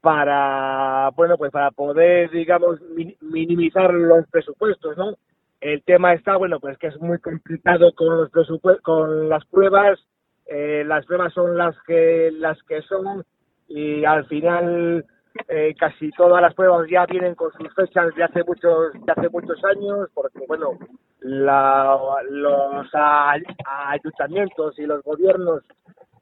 [0.01, 2.81] para, bueno, pues para poder, digamos,
[3.21, 5.17] minimizar los presupuestos, ¿no?
[5.61, 9.99] El tema está, bueno, pues que es muy complicado con los presupuestos, con las pruebas,
[10.47, 13.25] eh, las pruebas son las que, las que son
[13.71, 15.05] y al final
[15.49, 19.29] eh, casi todas las pruebas ya vienen con sus fechas de hace muchos, de hace
[19.31, 20.73] muchos años, porque bueno,
[21.21, 21.97] la,
[22.29, 25.63] los ayuntamientos y los gobiernos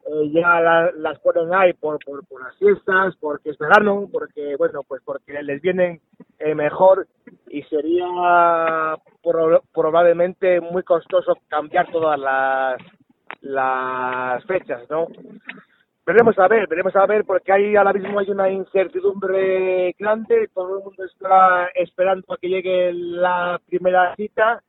[0.06, 5.02] eh, ya las ponen ahí por, por, las fiestas, porque es verano, porque, bueno, pues
[5.02, 6.00] porque les vienen
[6.38, 7.06] eh, mejor
[7.48, 8.94] y sería
[9.72, 12.78] probablemente muy costoso cambiar todas las,
[13.40, 15.06] las fechas, ¿no?
[16.08, 20.78] Veremos a ver, veremos a ver, porque ahí ahora mismo hay una incertidumbre grande, todo
[20.78, 24.62] el mundo está esperando a que llegue la primera cita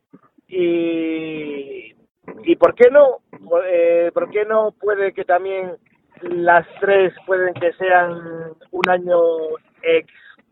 [0.49, 1.95] y
[2.43, 3.19] y por qué no
[3.65, 5.77] eh, por qué no puede que también
[6.23, 8.19] las tres pueden que sean
[8.71, 9.19] un año
[9.81, 10.11] ex,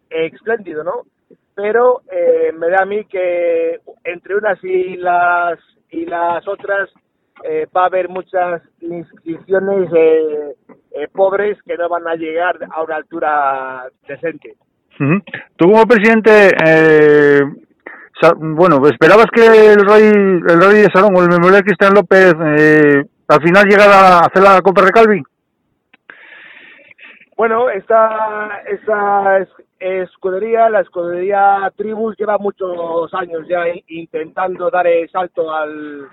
[0.10, 1.02] espléndido no
[1.54, 6.90] pero eh, me da a mí que entre unas y las y las otras
[7.44, 10.56] eh, va a haber muchas inscripciones eh,
[10.92, 14.56] eh, pobres que no van a llegar a una altura decente.
[15.56, 17.42] Tú como presidente eh,
[18.38, 23.04] bueno, esperabas que el rey, el rey de Salón o el memorial Cristian López eh,
[23.28, 25.22] al final llegara a hacer la Copa Recalvi.
[27.36, 29.46] Bueno, esta, esta
[29.80, 36.08] escudería, la escudería Tribus, lleva muchos años ya intentando dar el salto al,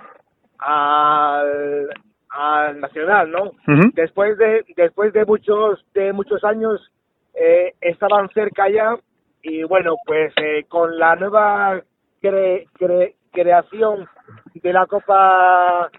[0.65, 1.89] al,
[2.31, 3.53] al nacional, ¿no?
[3.95, 6.81] Después de después de muchos de muchos años
[7.35, 8.97] eh, estaban cerca ya
[9.43, 11.83] y bueno, pues eh, con la nueva
[13.33, 14.09] creación
[14.55, 15.91] de la Copa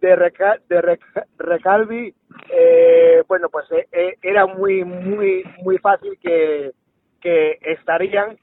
[0.00, 0.98] de, de
[1.38, 2.14] Recalvi,
[2.50, 6.72] eh, bueno, pues eh, eh, era muy, muy, muy fácil que,
[7.20, 8.36] que estarían,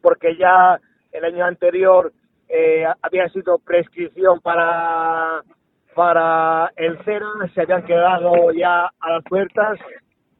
[0.00, 0.80] porque ya
[1.12, 2.12] el año anterior
[3.02, 5.42] había sido prescripción para
[5.96, 9.78] para el cero, se habían quedado ya a las puertas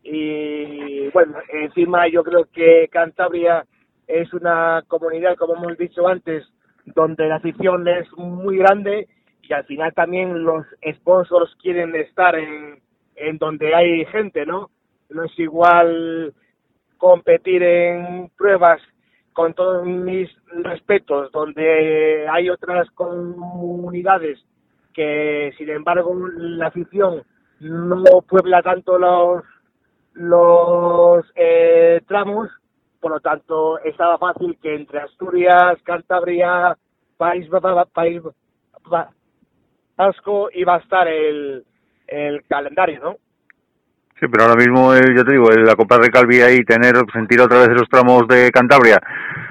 [0.02, 3.64] y bueno, encima yo creo que Cantabria
[4.06, 6.44] es una comunidad, como hemos dicho antes,
[6.84, 9.08] donde la afición es muy grande
[9.42, 12.80] y al final también los sponsors quieren estar en,
[13.16, 14.70] en donde hay gente, ¿no?
[15.08, 16.34] No es igual
[16.98, 18.80] competir en pruebas
[19.36, 20.30] con todos mis
[20.64, 24.38] respetos, donde hay otras comunidades
[24.94, 27.22] que sin embargo la afición
[27.60, 29.44] no puebla tanto los
[30.14, 32.48] los eh, tramos,
[32.98, 36.74] por lo tanto estaba fácil que entre Asturias, Cantabria,
[37.18, 37.46] País,
[37.92, 38.22] País
[39.98, 41.62] Vasco iba a estar el,
[42.06, 43.16] el calendario, ¿no?
[44.18, 47.40] Sí, pero ahora mismo, eh, ya te digo, la Copa de Calvi y tener, sentir
[47.40, 48.98] otra vez los tramos de Cantabria,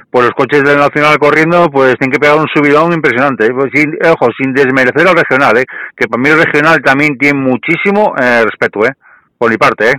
[0.09, 3.45] por los coches del Nacional corriendo, pues tienen que pegar un subidón impresionante.
[3.45, 3.51] ¿eh?
[3.53, 5.65] Pues sin, ojo, sin desmerecer al regional, ¿eh?
[5.95, 8.93] que para mí el regional también tiene muchísimo eh, respeto, ¿eh?
[9.37, 9.91] por mi parte.
[9.91, 9.93] ¿eh?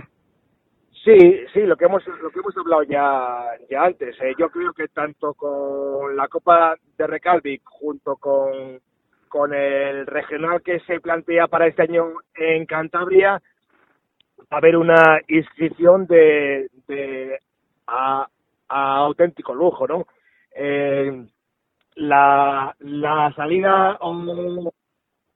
[1.07, 4.13] Sí, sí, lo que hemos lo que hemos hablado ya ya antes.
[4.21, 4.33] ¿eh?
[4.37, 8.81] Yo creo que tanto con la Copa de Recalvic junto con
[9.29, 13.41] con el regional que se plantea para este año en Cantabria,
[14.49, 17.39] haber una inscripción de, de
[17.87, 18.27] a,
[18.69, 20.05] auténtico lujo, ¿no?
[20.55, 21.25] Eh,
[21.95, 24.71] la, la salida o,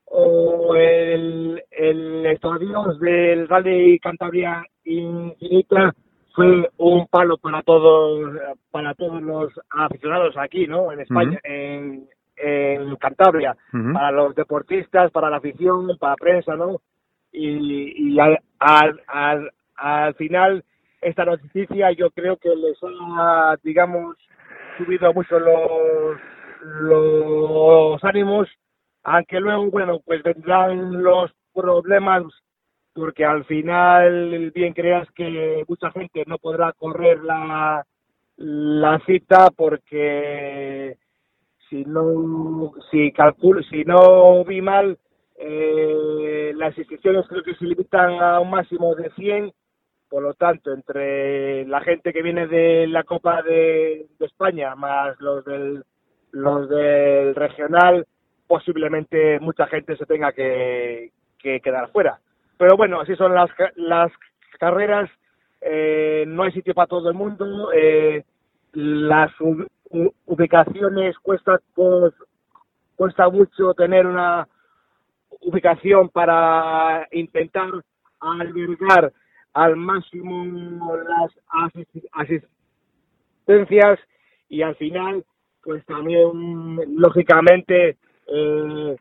[0.05, 5.93] o el, el estadio del Rally Cantabria Infinita
[6.33, 8.31] fue un palo para todos
[8.71, 10.91] para todos los aficionados aquí, ¿no?
[10.91, 13.55] En España, en, en Cantabria,
[13.93, 16.81] para los deportistas, para la afición, para la prensa, ¿no?
[17.31, 20.63] Y, y al, al, al, final
[21.01, 24.17] esta noticia yo creo que les ha, digamos,
[24.77, 26.19] subido mucho los,
[26.61, 28.49] los ánimos,
[29.03, 32.23] aunque luego, bueno, pues vendrán los problemas
[32.93, 37.85] porque al final bien creas que mucha gente no podrá correr la,
[38.37, 40.97] la cita porque
[41.69, 44.97] si no si calculo si no vi mal
[45.43, 49.51] eh, las inscripciones creo que se limitan a un máximo de 100
[50.07, 55.43] por lo tanto entre la gente que viene de la Copa de, España más los
[55.45, 55.83] del
[56.31, 58.05] los del regional
[58.45, 62.19] posiblemente mucha gente se tenga que, que quedar fuera.
[62.57, 64.11] Pero bueno así son las las
[64.59, 65.09] carreras.
[65.61, 67.71] Eh, no hay sitio para todo el mundo.
[67.73, 68.23] Eh,
[68.73, 69.31] las
[70.25, 72.13] ubicaciones cuesta pues,
[72.95, 74.47] cuesta mucho tener una
[75.39, 77.69] ubicación para intentar
[78.19, 79.13] albergar
[79.53, 81.31] al máximo las
[82.11, 83.99] asistencias
[84.49, 85.25] y al final
[85.63, 88.95] pues también lógicamente eh,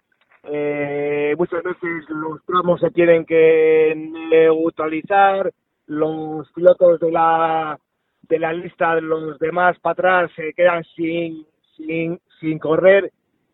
[0.44, 3.94] eh, muchas veces los tramos se tienen que
[4.30, 5.52] neutralizar
[5.86, 7.78] los pilotos de la
[8.22, 13.12] de la lista de los demás para atrás se quedan sin, sin, sin correr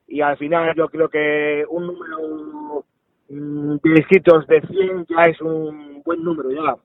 [0.08, 2.84] y al final yo creo que un número
[3.28, 6.76] mm, de inscritos de 100 ya es un buen número ya.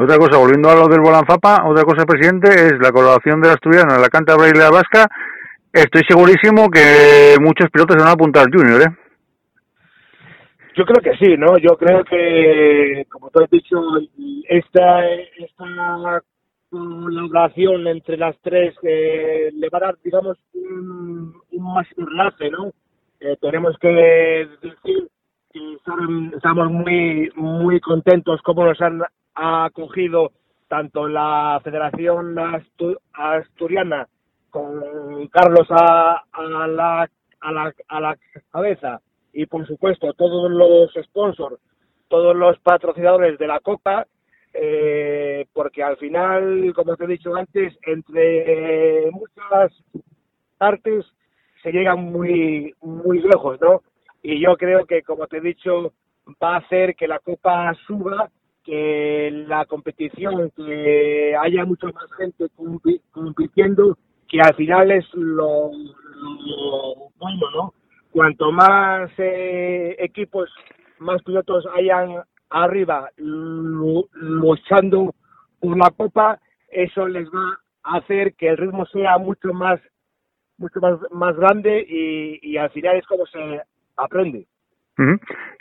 [0.00, 3.54] Otra cosa, volviendo a lo del Bolanfapa, otra cosa, presidente, es la colaboración de la
[3.54, 5.08] Asturiana, la Cantabria y la Vasca.
[5.72, 8.96] Estoy segurísimo que muchos pilotos se van a apuntar al Junior, ¿eh?
[10.76, 11.58] Yo creo que sí, ¿no?
[11.58, 13.76] Yo creo que, como tú has dicho,
[14.48, 16.22] esta, esta
[16.70, 22.72] colaboración entre las tres eh, le va a dar, digamos, un, un máximo enlace, ¿no?
[23.20, 25.08] Eh, tenemos que decir
[25.52, 25.78] que
[26.36, 29.02] estamos muy muy contentos como nos han
[29.34, 30.32] acogido
[30.68, 32.36] tanto la Federación
[33.12, 34.06] Asturiana
[34.50, 37.08] con Carlos a, a, la,
[37.40, 38.18] a, la, a la
[38.52, 39.00] cabeza
[39.32, 41.56] y por supuesto todos los sponsors,
[42.08, 44.06] todos los patrocinadores de la Copa
[44.60, 49.72] eh, porque al final, como te he dicho antes, entre muchas
[50.58, 51.06] artes
[51.62, 53.82] se llega muy, muy lejos, ¿no?
[54.22, 55.92] Y yo creo que, como te he dicho,
[56.42, 58.30] va a hacer que la Copa suba,
[58.64, 62.46] que la competición, que haya mucha más gente
[63.12, 63.96] compitiendo,
[64.28, 65.70] que al final es lo,
[67.16, 67.74] bueno, ¿no?
[68.10, 70.50] Cuanto más eh, equipos,
[70.98, 75.14] más pilotos hayan arriba luchando
[75.60, 76.38] por la copa,
[76.68, 79.80] eso les va a hacer que el ritmo sea mucho más
[80.58, 83.62] mucho más, más grande y, al final es como se
[83.96, 84.46] aprende.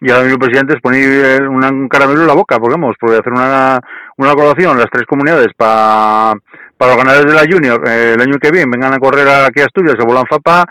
[0.02, 2.76] Y ahora mismo, presidente, es poner un caramelo en la boca, porque
[3.20, 3.80] hacer una,
[4.18, 6.34] una colaboración las tres comunidades para
[6.78, 9.62] para los ganadores de la Junior eh, el año que viene vengan a correr aquí
[9.62, 10.66] a Asturias, a eh,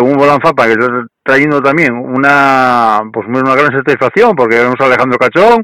[0.00, 0.88] un Bolanfapa que está
[1.22, 5.62] trayendo también una pues una gran satisfacción, porque vemos a Alejandro Cachón,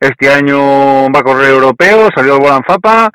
[0.00, 3.10] este año va a correr europeo, salió el Bolanfapa,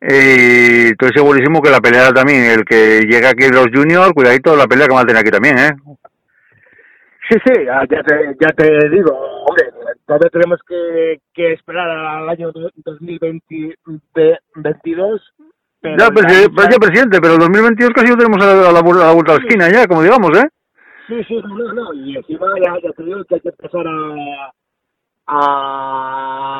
[0.00, 4.66] y estoy segurísimo que la pelea también, el que llega aquí los Junior, cuidadito la
[4.66, 5.70] pelea que va a tener aquí también, ¿eh?
[7.28, 7.96] Sí, sí, ya te,
[8.40, 9.16] ya te digo,
[9.46, 9.70] hombre,
[10.06, 15.32] todavía tenemos que, que esperar al año 2022.
[15.82, 19.68] Pero ya, presidente, pero el 2022 casi lo tenemos a la, vuelta a la esquina
[19.68, 20.48] ya, como digamos, ¿eh?
[21.08, 24.52] Sí, Sí, no, no, y encima ya, ya te digo que hay que empezar a,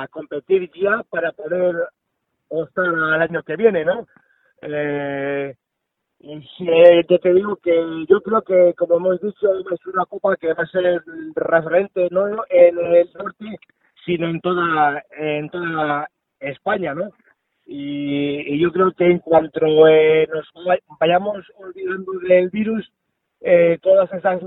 [0.03, 1.77] a competir ya para poder
[2.49, 4.09] optar al año que viene, ¿no?
[4.61, 5.55] Eh,
[6.25, 10.53] eh, yo te digo que yo creo que, como hemos dicho, es una copa que
[10.53, 11.03] va a ser
[11.37, 13.59] referente no en el norte,
[14.05, 16.09] sino en toda en toda
[16.41, 17.11] España, ¿no?
[17.67, 20.51] Y, yo creo que en cuanto eh, nos
[20.99, 22.91] vayamos olvidando del virus,
[23.41, 24.41] eh, todas esas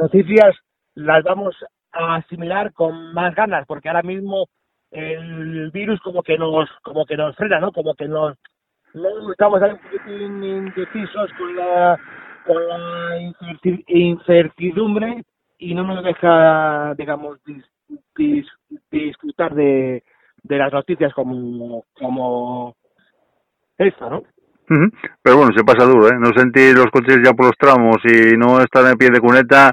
[0.00, 0.56] noticias
[0.94, 1.54] las vamos
[1.92, 4.48] a asimilar con más ganas, porque ahora mismo
[4.90, 7.72] el virus como que nos como que nos frena, ¿no?
[7.72, 8.36] Como que nos
[8.94, 11.98] no estamos ahí un poquitín indecisos con la
[12.46, 13.32] con la
[13.86, 15.24] incertidumbre
[15.58, 17.64] y no nos deja, digamos, dis,
[18.16, 18.46] dis,
[18.90, 20.02] disfrutar de,
[20.42, 22.74] de las noticias como como
[23.78, 24.22] esta, ¿no?
[25.22, 26.18] Pero bueno, se pasa duro, ¿eh?
[26.18, 29.72] No sentir los coches ya por los tramos y no estar en pie de cuneta,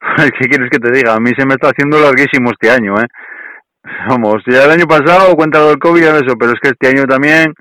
[0.38, 1.14] ¿qué quieres que te diga?
[1.14, 3.06] A mí se me está haciendo larguísimo este año, ¿eh?
[4.08, 6.88] Vamos, ya el año pasado cuenta lo del COVID y eso, pero es que este
[6.88, 7.52] año también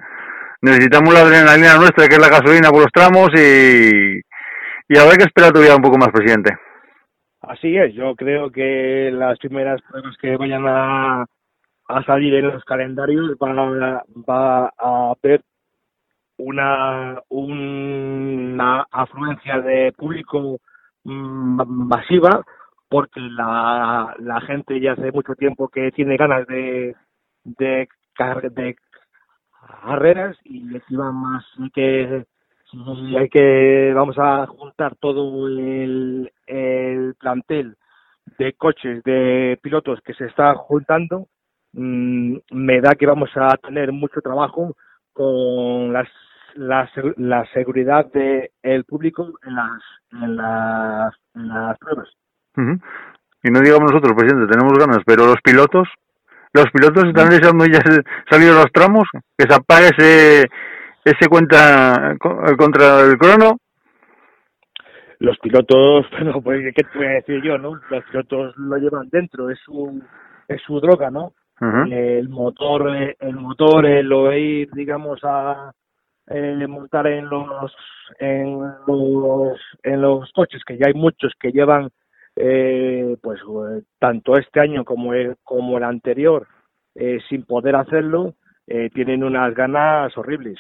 [0.61, 4.19] necesitamos la adrenalina nuestra, que es la gasolina por los tramos y,
[4.87, 6.55] y a ver qué espera todavía un poco más, presidente.
[7.41, 11.25] Así es, yo creo que las primeras pruebas que vayan a,
[11.87, 15.43] a salir en los calendarios van a, va a haber
[16.37, 20.59] una, una afluencia de público
[21.03, 22.43] mm, masiva
[22.89, 26.95] porque la, la gente ya hace mucho tiempo que tiene ganas de,
[27.43, 27.87] de,
[28.51, 28.75] de
[29.81, 32.25] carreras y encima más que
[33.17, 37.75] hay que vamos a juntar todo el, el plantel
[38.37, 41.27] de coches de pilotos que se está juntando
[41.73, 44.75] mmm, me da que vamos a tener mucho trabajo
[45.13, 46.07] con las
[46.55, 52.09] la, la seguridad del el público en las en las, en las pruebas
[52.57, 52.81] uh -huh.
[53.43, 55.87] y no digamos nosotros presidente tenemos ganas pero los pilotos
[56.53, 57.81] los pilotos están deseando ya
[58.29, 59.05] salir los tramos,
[59.35, 60.49] que se apague ese,
[61.03, 63.57] ese cuenta contra el crono.
[65.17, 67.79] Los pilotos, bueno, pues, ¿qué te voy a decir yo, no?
[67.89, 69.99] Los pilotos lo llevan dentro, es su,
[70.47, 71.33] es su droga, ¿no?
[71.89, 72.89] El motor,
[73.19, 75.71] el motor, el oír, digamos, a
[76.27, 77.73] eh, montar en los,
[78.19, 81.89] en los, en los coches, que ya hay muchos que llevan
[82.35, 83.39] eh, pues
[83.99, 86.47] tanto este año como el, como el anterior
[86.95, 88.33] eh, sin poder hacerlo
[88.65, 90.59] eh, tienen unas ganas horribles.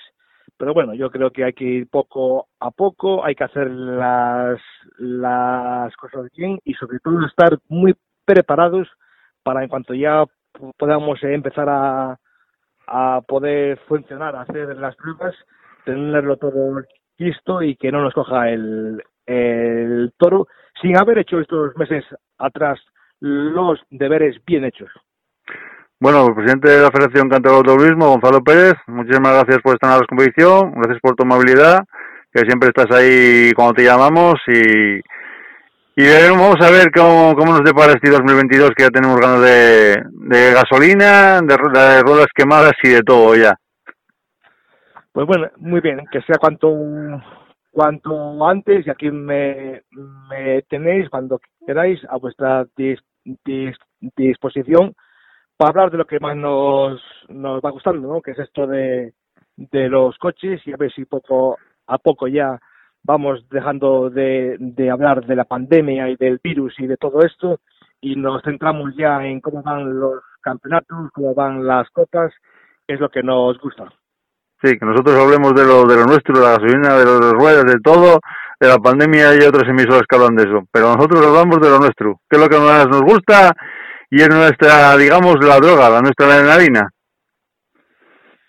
[0.57, 4.59] Pero bueno yo creo que hay que ir poco a poco hay que hacer las
[4.99, 8.87] las cosas bien y sobre todo estar muy preparados
[9.41, 10.25] para en cuanto ya
[10.77, 12.17] podamos empezar a
[12.87, 15.33] a poder funcionar hacer las pruebas
[15.85, 16.81] tenerlo todo
[17.17, 20.47] listo y que no nos coja el el toro
[20.81, 22.03] sin haber hecho estos meses
[22.37, 22.79] atrás
[23.19, 24.89] los deberes bien hechos.
[25.99, 30.05] Bueno, presidente de la Federación Cantabria Automovilismo, Gonzalo Pérez, muchísimas gracias por estar en la
[30.05, 31.85] competición, gracias por tu amabilidad,
[32.33, 34.99] que siempre estás ahí cuando te llamamos y,
[35.95, 40.03] y vamos a ver cómo, cómo nos depara este 2022 que ya tenemos ganas de,
[40.11, 43.55] de gasolina, de, ruedas quemadas y de todo ya.
[45.11, 46.75] Pues bueno, muy bien, que sea cuanto
[47.69, 49.83] cuanto antes y aquí me,
[50.29, 54.95] me tenéis cuando queráis a vuestra dis, dis, disposición
[55.57, 58.21] para hablar de lo que más nos, nos va gustando, ¿no?
[58.21, 59.13] que es esto de,
[59.55, 62.59] de los coches y a ver si poco a poco ya
[63.03, 67.59] vamos dejando de, de hablar de la pandemia y del virus y de todo esto
[68.03, 72.33] y nos centramos ya en cómo van los campeonatos, cómo van las copas,
[72.85, 73.85] es lo que nos gusta.
[74.61, 77.65] Sí, que nosotros hablemos de lo, de lo nuestro, de la gasolina, de las ruedas,
[77.65, 78.19] de todo,
[78.59, 80.67] de la pandemia y otras emisoras que hablan de eso.
[80.71, 83.53] Pero nosotros hablamos de lo nuestro, que es lo que más nos gusta
[84.09, 86.89] y es nuestra, digamos, la droga, la nuestra adrenalina.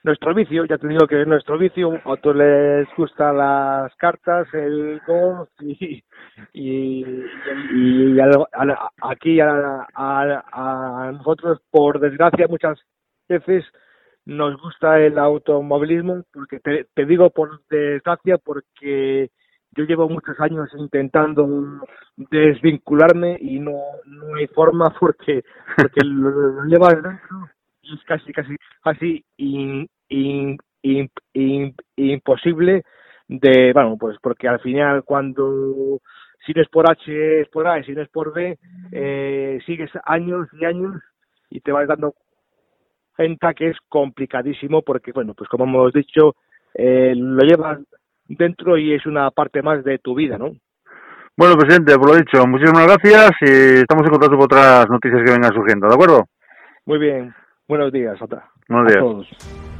[0.04, 4.46] Nuestro vicio, ya te digo que es nuestro vicio, a otros les gustan las cartas,
[4.52, 6.04] el golf y,
[6.52, 12.78] y, a, a, aquí a, a nosotros, por desgracia, muchas
[13.30, 13.64] veces
[14.26, 19.30] nos gusta el automovilismo, porque te, digo por desgracia, porque
[19.72, 21.48] yo llevo muchos años intentando
[22.16, 23.72] desvincularme y no,
[24.04, 25.42] no hay forma porque,
[25.78, 27.48] porque lo, lo llevas dentro
[27.92, 32.82] es casi, casi, casi in, in, in, imposible
[33.28, 36.00] de, bueno, pues porque al final cuando
[36.44, 38.58] si no es por H es por A y si no es por B,
[38.92, 41.00] eh, sigues años y años
[41.50, 42.14] y te vas dando
[43.16, 46.34] cuenta que es complicadísimo porque, bueno, pues como hemos dicho,
[46.74, 47.78] eh, lo llevas
[48.26, 50.52] dentro y es una parte más de tu vida, ¿no?
[51.36, 55.32] Bueno, presidente, por lo dicho, muchísimas gracias y estamos en contacto con otras noticias que
[55.32, 56.24] vengan surgiendo, ¿de acuerdo?
[56.86, 57.34] Muy bien.
[57.66, 58.50] Buenos días, otra.
[58.68, 58.98] Buenos días.
[58.98, 59.73] A todos.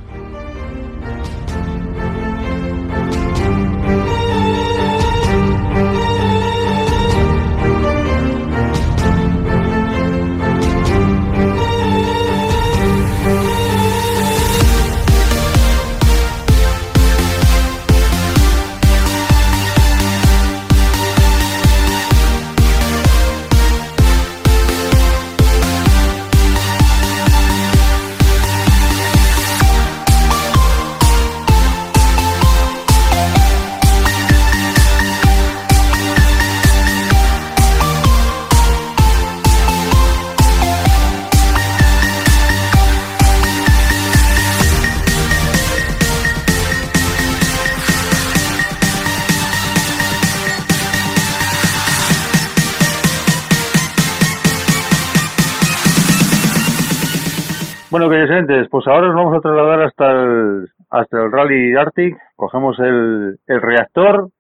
[57.95, 62.19] Bueno, queridos oyentes, pues ahora nos vamos a trasladar hasta el, hasta el Rally Arctic,
[62.35, 64.31] cogemos el, el reactor,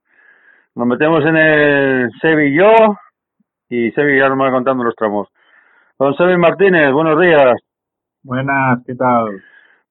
[0.74, 2.96] nos metemos en el Sevi y yo,
[3.68, 5.28] y Sevi ya nos va contando los tramos.
[6.00, 7.54] Don Sevi Martínez, buenos días.
[8.24, 9.40] Buenas, ¿qué tal?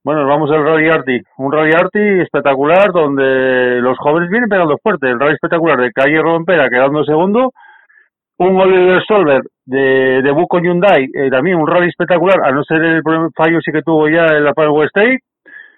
[0.03, 5.07] Bueno, vamos al Rally Arctic, un Rally Arctic espectacular donde los jóvenes vienen pegando fuerte,
[5.07, 7.53] el Rally espectacular de Calle Rompera quedando segundo,
[8.37, 12.83] un Oliver Solver de, de Buco Hyundai, eh, también un rally espectacular, a no ser
[12.83, 15.19] el problema- fallo sí que tuvo ya en la Power State,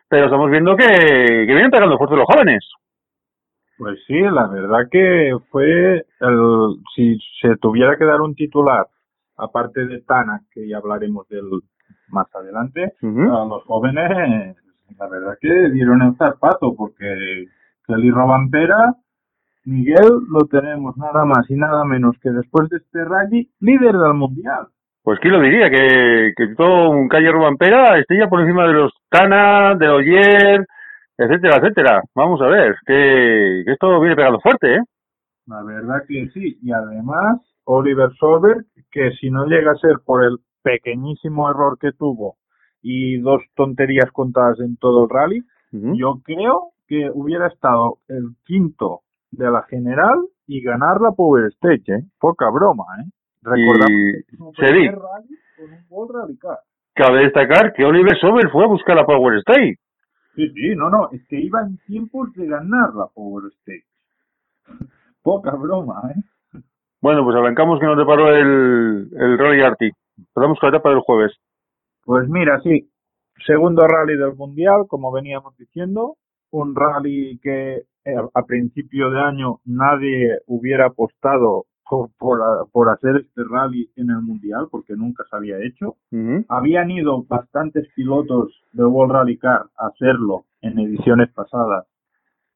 [0.09, 2.65] pero estamos viendo que, que vienen pegando fuerte los jóvenes.
[3.77, 8.85] Pues sí, la verdad que fue el, si se tuviera que dar un titular,
[9.37, 11.43] aparte de Tana, que ya hablaremos del
[12.07, 13.21] más adelante, Ujú.
[13.35, 14.55] a los jóvenes,
[14.97, 17.47] la verdad que dieron el zarpazo, porque
[17.85, 18.93] Kelly Robampera,
[19.65, 24.13] Miguel, lo tenemos nada más y nada menos que después de este rally, líder del
[24.13, 24.67] mundial.
[25.03, 28.73] Pues quién lo diría, que, que todo un calle Robampera esté ya por encima de
[28.73, 30.65] los Tana, de los Yer,
[31.17, 32.01] etcétera, etcétera.
[32.15, 34.81] Vamos a ver, que, que esto viene pegando fuerte, ¿eh?
[35.47, 36.57] La verdad que sí.
[36.61, 41.91] Y además, Oliver Solberg, que si no llega a ser por el pequeñísimo error que
[41.91, 42.37] tuvo
[42.81, 49.01] y dos tonterías contadas en todo el rally, yo creo que hubiera estado el quinto
[49.31, 52.03] de la general y ganar la Power Stage, ¿eh?
[52.19, 53.09] Poca broma, ¿eh?
[53.41, 56.59] Recordamos se rally con un Rally Car.
[56.93, 59.77] cabe destacar que Oliver Sober fue a buscar la Power State.
[60.35, 63.85] Sí, sí, no, no, es que iba en tiempos de ganar la Power Stage.
[65.21, 66.59] Poca broma, ¿eh?
[67.01, 69.93] Bueno, pues arrancamos que nos deparó el, el Rally Arctic.
[70.17, 71.33] Empezamos con la etapa del jueves.
[72.03, 72.89] Pues mira, sí,
[73.45, 76.15] segundo rally del Mundial, como veníamos diciendo,
[76.51, 77.83] un rally que
[78.33, 82.39] a principio de año nadie hubiera apostado por, por,
[82.71, 85.97] por hacer este rally en el Mundial, porque nunca se había hecho.
[86.49, 91.85] Habían ido bastantes pilotos de World Rally Car a hacerlo en ediciones pasadas,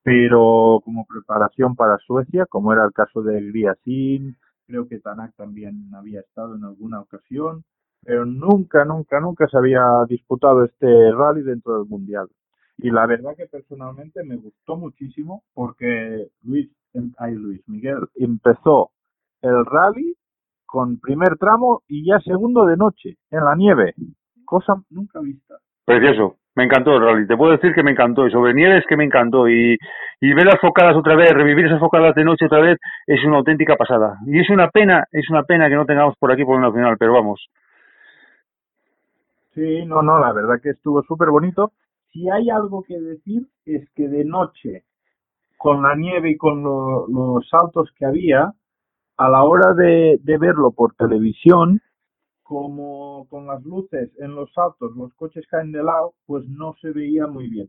[0.03, 5.89] pero como preparación para Suecia, como era el caso de Griasin, creo que Tanak también
[5.93, 7.63] había estado en alguna ocasión,
[8.03, 12.27] pero nunca, nunca, nunca se había disputado este rally dentro del Mundial.
[12.82, 18.91] Y la verdad que personalmente me gustó muchísimo porque Luis, em- ay Luis Miguel empezó
[19.41, 20.15] el rally
[20.65, 23.93] con primer tramo y ya segundo de noche en la nieve,
[24.45, 25.55] cosa nunca vista.
[25.86, 26.38] Precioso.
[26.55, 27.27] Me encantó el rally.
[27.27, 28.27] Te puedo decir que me encantó.
[28.27, 29.47] Y sobre nieves que me encantó.
[29.47, 29.77] Y,
[30.19, 32.77] y ver las focadas otra vez, revivir esas focadas de noche otra vez,
[33.07, 34.17] es una auténtica pasada.
[34.25, 36.97] Y es una pena, es una pena que no tengamos por aquí por el Nacional,
[36.99, 37.49] pero vamos.
[39.53, 41.71] Sí, no, no, la verdad que estuvo súper bonito.
[42.12, 44.84] Si hay algo que decir es que de noche,
[45.57, 48.53] con la nieve y con lo- los saltos que había,
[49.18, 51.82] a la hora de, de verlo por televisión,
[52.43, 56.91] como con las luces en los saltos, los coches caen de lado, pues no se
[56.91, 57.68] veía muy bien.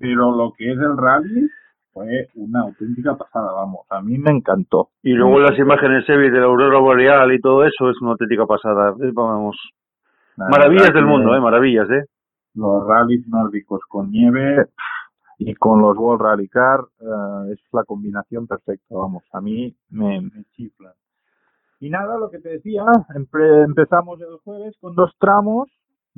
[0.00, 1.48] Pero lo que es el rally
[1.92, 4.88] fue una auténtica pasada, vamos, a mí me encantó.
[5.02, 8.46] Y luego las imágenes Sevi de la aurora boreal y todo eso es una auténtica
[8.46, 8.94] pasada.
[9.02, 9.56] Eh, Vamos.
[10.36, 12.04] La Maravillas del mundo, eh, maravillas, eh.
[12.58, 14.66] Los rallies nórdicos con nieve
[15.38, 20.20] y con los World Rally Car eh, es la combinación perfecta, vamos, a mí me,
[20.20, 20.92] me chiflan.
[21.78, 22.82] Y nada, lo que te decía,
[23.14, 25.68] empe- empezamos el jueves con dos tramos,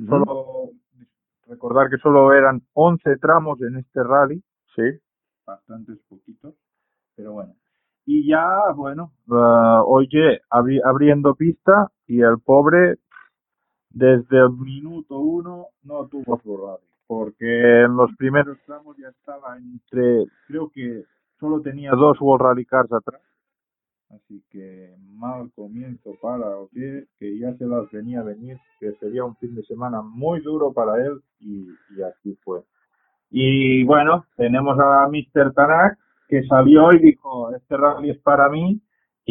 [0.07, 0.71] solo
[1.47, 4.41] recordar que solo eran 11 tramos en este rally,
[4.75, 4.81] Sí.
[5.45, 6.55] bastantes poquitos,
[7.15, 7.53] pero bueno.
[8.07, 12.95] Y ya, bueno, eh, oye, abri- abriendo pista y el pobre
[13.93, 16.77] desde el minuto uno no tuvo su
[17.07, 21.03] porque en los primeros tramos ya estaba entre, creo que
[21.39, 23.21] solo tenía dos World Rally Cars atrás,
[24.09, 29.23] Así que mal comienzo para Otier, que ya se las venía a venir, que sería
[29.23, 31.67] un fin de semana muy duro para él y,
[31.97, 32.61] y así fue.
[33.29, 35.53] Y bueno, tenemos a Mr.
[35.53, 38.81] Tanak, que salió y dijo, este rally es para mí.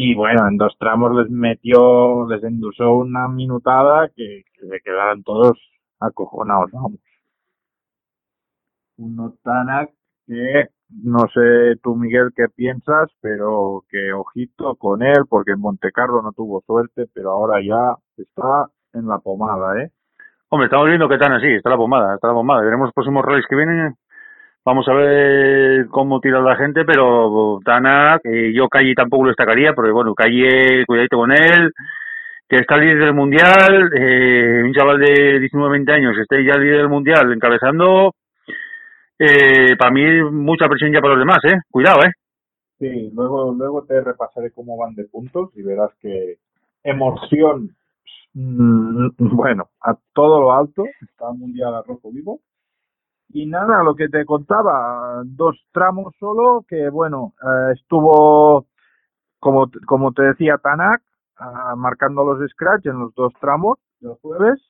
[0.02, 5.58] Y bueno, en dos tramos les metió, les endusó una minutada que, se quedaron todos
[6.00, 7.00] acojonados, vamos.
[8.96, 9.90] Un Tanak
[10.26, 10.68] que
[11.04, 16.32] no sé tú, Miguel, qué piensas, pero que ojito con él, porque en Montecarlo no
[16.32, 19.90] tuvo suerte, pero ahora ya está en la pomada, ¿eh?
[20.48, 22.62] Hombre, estamos viendo que tan así, está la pomada, está la pomada.
[22.62, 23.96] Veremos los próximos rallies que vienen.
[24.62, 29.72] Vamos a ver cómo tira la gente, pero Tana, que yo Calle tampoco lo destacaría,
[29.72, 31.72] porque bueno, Calle, cuidadito con él,
[32.46, 36.78] que está líder del mundial, eh, un chaval de 19-20 años, que esté ya líder
[36.78, 38.12] del mundial encabezando,
[39.18, 41.58] eh, para mí mucha presión ya para los demás, ¿eh?
[41.70, 42.12] Cuidado, ¿eh?
[42.78, 46.38] Sí, luego, luego te repasaré cómo van de puntos y verás que
[46.82, 47.76] emoción,
[48.34, 52.40] mm, bueno, a todo lo alto, está mundial a rojo vivo.
[53.32, 58.66] Y nada, lo que te contaba, dos tramos solo, que bueno, eh, estuvo,
[59.38, 61.02] como, como te decía, Tanak,
[61.38, 64.60] ah, marcando los scratch en los dos tramos del jueves.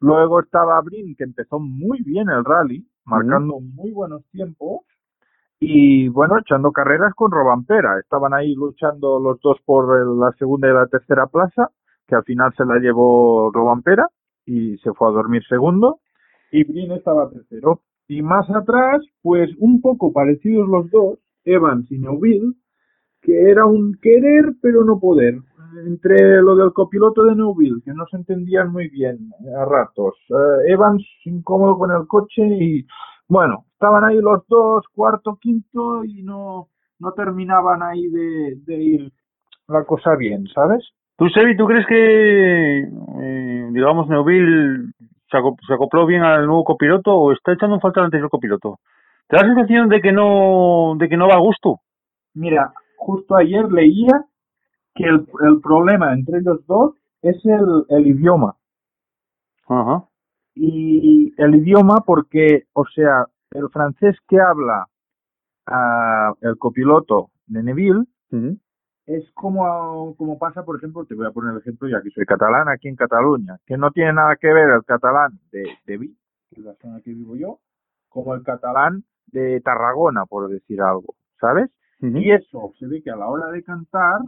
[0.00, 4.82] Luego estaba Brin, que empezó muy bien el rally, marcando muy buenos tiempos
[5.60, 7.98] y bueno, echando carreras con Robampera.
[7.98, 11.70] Estaban ahí luchando los dos por la segunda y la tercera plaza,
[12.06, 14.08] que al final se la llevó Robampera
[14.44, 16.00] y se fue a dormir segundo.
[16.50, 17.80] Y Brin estaba tercero.
[18.08, 22.54] Y más atrás, pues un poco parecidos los dos, Evans y Neuville,
[23.22, 25.38] que era un querer pero no poder.
[25.86, 30.14] Entre lo del copiloto de Neuville, que no se entendían muy bien a ratos.
[30.28, 32.86] Eh, Evans incómodo con el coche y
[33.28, 39.12] bueno, estaban ahí los dos, cuarto, quinto y no, no terminaban ahí de, ir
[39.68, 40.84] la cosa bien, ¿sabes?
[41.16, 44.92] ¿Tú, Sebi, tú crees que, eh, digamos, Neuville
[45.30, 48.30] se, aco- se acopló bien al nuevo copiloto o está echando en falta al anterior
[48.30, 48.78] copiloto?
[49.28, 51.80] ¿Te da la sensación de que no, de que no va a gusto?
[52.34, 54.24] Mira, justo ayer leía
[54.94, 58.56] que el, el problema entre ellos dos es el, el idioma.
[59.68, 60.04] Ajá.
[60.54, 64.86] y el idioma porque, o sea, el francés que habla
[65.66, 68.04] ah, el copiloto de Neville.
[69.06, 72.24] Es como, como pasa, por ejemplo, te voy a poner el ejemplo, ya que soy
[72.24, 76.16] catalán aquí en Cataluña, que no tiene nada que ver el catalán de, de Vic,
[76.50, 77.58] que es la zona que vivo yo,
[78.08, 81.70] como el catalán de Tarragona, por decir algo, ¿sabes?
[82.00, 84.20] Y eso se ve que a la hora de cantar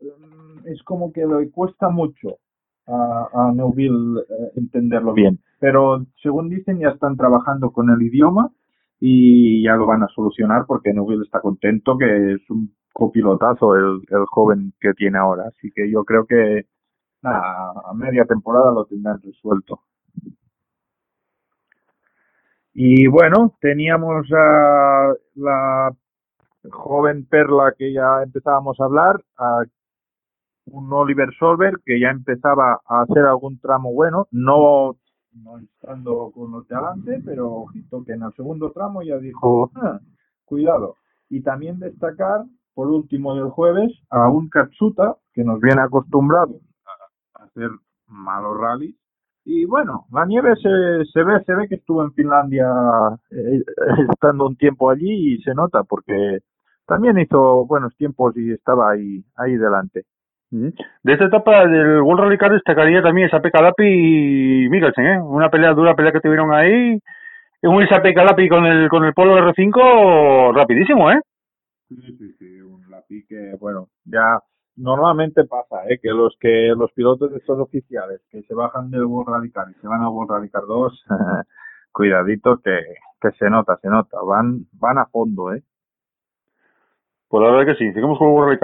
[0.00, 2.38] mm, es como que le cuesta mucho
[2.86, 5.38] a, a Neuville eh, entenderlo bien.
[5.58, 8.50] Pero según dicen ya están trabajando con el idioma
[8.98, 14.02] y ya lo van a solucionar porque Neuville está contento que es un copilotazo el,
[14.08, 15.44] el joven que tiene ahora.
[15.48, 16.66] Así que yo creo que
[17.22, 19.80] nada, a media temporada lo tendrán resuelto.
[22.74, 25.94] Y bueno, teníamos a la
[26.70, 29.64] joven perla que ya empezábamos a hablar, a
[30.66, 34.96] un Oliver Solver que ya empezaba a hacer algún tramo bueno, no,
[35.32, 39.70] no estando con los de adelante, pero ojito que en el segundo tramo ya dijo,
[39.74, 40.00] "Ah,
[40.44, 40.96] cuidado.
[41.28, 42.44] Y también destacar,
[42.74, 46.54] por último del jueves, a un Katsuta que nos viene acostumbrado
[47.34, 47.70] a hacer
[48.06, 48.96] malos rallies.
[49.44, 52.66] Y bueno, la nieve se, se ve, se ve que estuvo en Finlandia
[53.30, 53.62] eh,
[54.10, 56.38] estando un tiempo allí y se nota porque
[56.86, 60.04] también hizo buenos tiempos y estaba ahí, ahí delante.
[60.52, 65.20] De esta etapa del World Rally Car destacaría también esa Lapi y Mikkelsen, ¿eh?
[65.22, 66.98] Una pelea dura, pelea que tuvieron ahí.
[67.62, 71.20] Un Isape Lapi con el, con el Polo R5 rapidísimo, ¿eh?
[71.88, 72.61] Sí, sí, sí,
[73.12, 74.40] lápiz que, bueno, ya
[74.76, 75.98] normalmente pasa, ¿eh?
[76.02, 79.68] Que los que los pilotos de estos oficiales que se bajan del World Rally Car
[79.70, 81.04] y se van al World Rally Car 2,
[81.92, 82.80] cuidadito que,
[83.20, 85.62] que se nota, se nota, van van a fondo, ¿eh?
[87.28, 87.92] Pues la verdad que sí.
[87.92, 88.60] Seguimos con el World.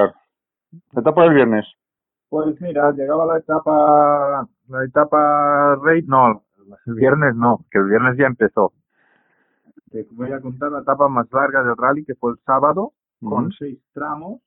[0.92, 1.66] La etapa del viernes.
[2.28, 6.42] Pues mira, llegaba la etapa, la etapa rey, no,
[6.84, 8.74] el viernes no, que el viernes ya empezó.
[9.90, 13.46] Te voy a contar la etapa más larga del rally, que fue el sábado, con
[13.46, 13.52] Ujú.
[13.58, 14.40] seis tramos.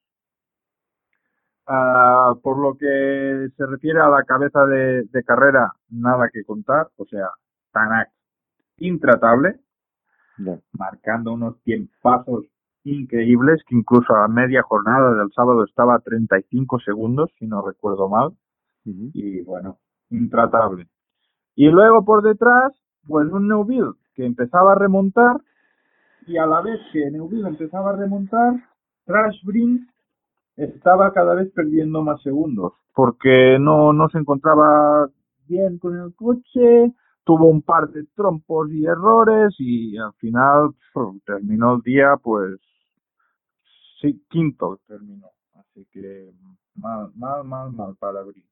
[1.66, 6.88] Ah, por lo que se refiere a la cabeza de, de carrera, nada que contar,
[6.96, 7.28] o sea,
[7.70, 8.10] Tanak
[8.78, 9.60] intratable,
[10.72, 12.46] marcando unos tiempazos
[12.84, 18.08] increíbles, que incluso a media jornada del sábado estaba a 35 segundos, si no recuerdo
[18.08, 18.32] mal,
[18.84, 19.78] y bueno,
[20.10, 20.88] intratable.
[21.54, 22.72] Y luego por detrás,
[23.06, 25.36] pues un Neuville que empezaba a remontar,
[26.26, 28.54] y a la vez que Neuville empezaba a remontar,
[29.04, 29.82] Trash Brink
[30.56, 35.08] estaba cada vez perdiendo más segundos porque no, no se encontraba
[35.46, 36.92] bien con el coche,
[37.24, 40.70] tuvo un par de trompos y errores y al final
[41.24, 42.60] terminó el día pues
[44.28, 45.28] quinto terminó.
[45.54, 46.32] Así que
[46.74, 48.44] mal, mal, mal, mal para abrir.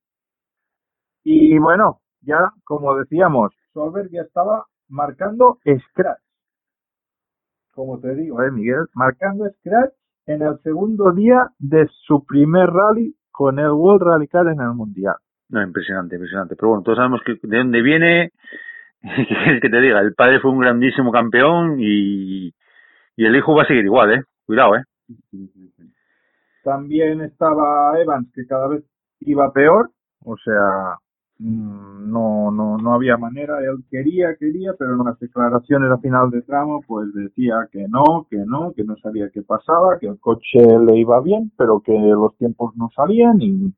[1.25, 6.30] Y bueno, ya como decíamos, Solberg ya estaba marcando scratch.
[7.81, 9.95] Como te digo, eh, Miguel, marcando scratch
[10.27, 14.75] en el segundo día de su primer rally con el World Rally Car en el
[14.75, 15.15] Mundial.
[15.49, 16.57] No, impresionante, impresionante.
[16.57, 18.33] Pero bueno, todos sabemos que de dónde viene,
[19.63, 22.53] que te diga, el padre fue un grandísimo campeón y,
[23.17, 24.25] y el hijo va a seguir igual, ¿eh?
[24.45, 24.85] Cuidado, ¿eh?
[26.63, 28.85] También estaba Evans, que cada vez
[29.21, 29.89] iba peor,
[30.23, 30.99] o sea,
[31.41, 36.43] no, no, no había manera, él quería, quería, pero en las declaraciones a final de
[36.43, 40.59] tramo, pues decía que no, que no, que no sabía qué pasaba, que el coche
[40.85, 43.75] le iba bien, pero que los tiempos no salían y,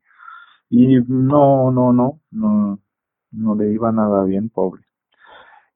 [0.70, 2.80] y no, no, no, no,
[3.30, 4.82] no le iba nada bien, pobre.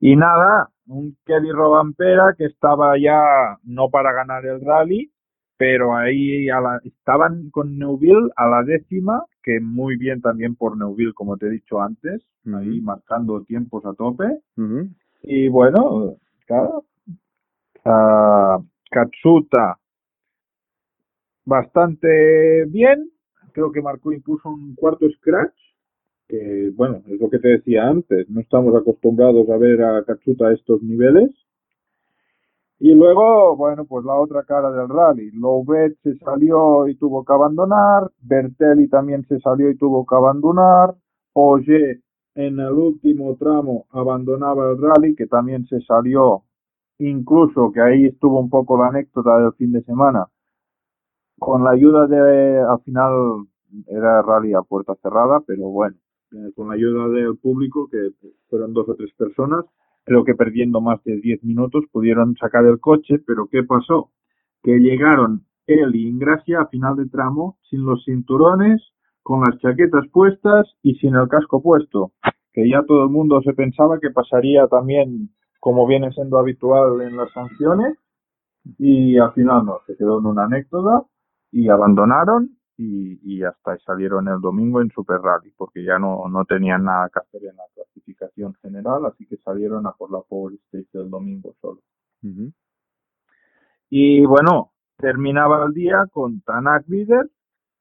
[0.01, 5.12] Y nada, un Kelly Robampera que estaba ya no para ganar el rally,
[5.57, 10.77] pero ahí a la, estaban con Neuville a la décima, que muy bien también por
[10.77, 12.21] Neuville, como te he dicho antes,
[12.53, 14.25] ahí marcando tiempos a tope.
[15.23, 16.17] Y bueno,
[16.47, 16.85] claro,
[17.85, 19.79] uh, Katsuta
[21.45, 23.09] bastante bien,
[23.53, 25.55] creo que marcó incluso un cuarto scratch,
[26.27, 30.49] que bueno, es lo que te decía antes, no estamos acostumbrados a ver a Katsuta
[30.49, 31.31] a estos niveles
[32.79, 35.31] y luego, bueno, pues la otra cara del rally.
[35.33, 38.11] Louvet se salió y tuvo que abandonar.
[38.20, 40.95] Bertelli también se salió y tuvo que abandonar.
[41.33, 42.03] Oye,
[42.35, 46.43] en el último tramo abandonaba el rally, que también se salió,
[46.99, 50.27] incluso que ahí estuvo un poco la anécdota del fin de semana.
[51.39, 53.47] Con la ayuda de, al final
[53.87, 55.97] era rally a puerta cerrada, pero bueno,
[56.33, 58.11] eh, con la ayuda del público, que
[58.51, 59.64] fueron dos o tres personas,
[60.07, 64.13] creo que perdiendo más de 10 minutos pudieron sacar el coche, pero ¿qué pasó?
[64.63, 68.81] Que llegaron él y Ingracia a final de tramo sin los cinturones,
[69.25, 72.13] con las chaquetas puestas y sin el casco puesto,
[72.53, 77.17] que ya todo el mundo se pensaba que pasaría también como viene siendo habitual en
[77.17, 77.99] las sanciones
[78.79, 81.05] y al final no, se quedó en una anécdota
[81.51, 86.45] y abandonaron y, y hasta salieron el domingo en Super Rally porque ya no, no
[86.45, 90.55] tenían nada que hacer en la clasificación general, así que salieron a por la Power
[90.55, 91.81] Stage del domingo solo.
[93.89, 97.31] Y bueno, terminaba el día con Tanak líder,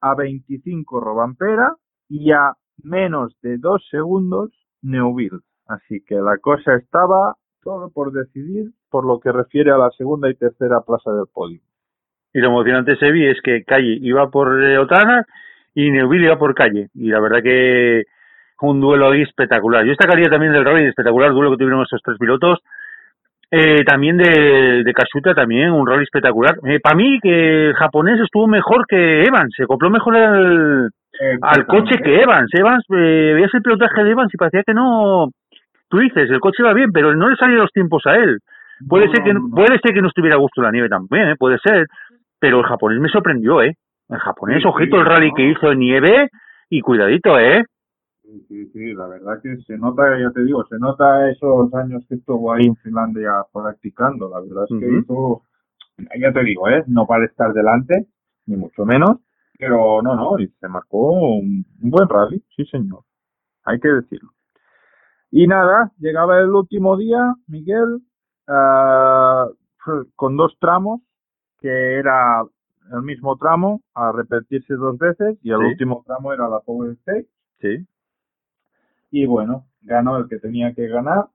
[0.01, 1.75] a 25 Robampera
[2.07, 5.39] y a menos de dos segundos Neuville.
[5.65, 10.29] Así que la cosa estaba todo por decidir por lo que refiere a la segunda
[10.29, 11.61] y tercera plaza del podio.
[12.35, 15.23] Y lo emocionante se vi es que Calle iba por eh, Otana
[15.73, 16.87] y Neuville iba por Calle.
[16.93, 18.03] Y la verdad que
[18.59, 19.85] un duelo ahí espectacular.
[19.85, 22.59] Yo destacaría también del rally, espectacular duelo que tuvieron estos tres pilotos.
[23.49, 26.57] Eh, también de, de Kasuta, también un rally espectacular.
[26.65, 30.89] Eh, Para mí, que el japonés estuvo mejor que Evans, se acopló mejor al,
[31.41, 32.49] al coche que Evans.
[32.53, 35.29] Evans, eh, veías el pilotaje de Evans y parecía que no.
[35.87, 38.39] Tú dices, el coche iba bien, pero no le salían los tiempos a él.
[38.89, 41.35] Puede ser que puede ser que no estuviera a gusto la nieve también, ¿eh?
[41.37, 41.87] puede ser,
[42.39, 43.75] pero el japonés me sorprendió, ¿eh?
[44.09, 45.35] El japonés, Sí, ojito sí, el rally no.
[45.35, 46.29] que hizo en nieve
[46.69, 47.63] y cuidadito, ¿eh?
[48.23, 52.03] Sí, sí, sí, la verdad que se nota, ya te digo, se nota esos años
[52.09, 54.29] que estuvo ahí en Finlandia practicando.
[54.29, 55.43] La verdad es que hizo,
[56.19, 56.83] ya te digo, ¿eh?
[56.87, 58.07] No para estar delante,
[58.47, 59.17] ni mucho menos,
[59.59, 63.01] pero no, no, y se marcó un, un buen rally, sí señor,
[63.63, 64.31] hay que decirlo.
[65.31, 67.99] Y nada, llegaba el último día, Miguel,
[68.47, 69.47] ah,
[70.15, 71.01] con dos tramos,
[71.65, 72.43] que era
[72.93, 75.65] el mismo tramo a repetirse dos veces, y el Sí.
[75.65, 77.25] último tramo era la Power Stage.
[77.59, 77.87] Sí.
[79.09, 81.25] Y bueno, ganó el que tenía que ganar,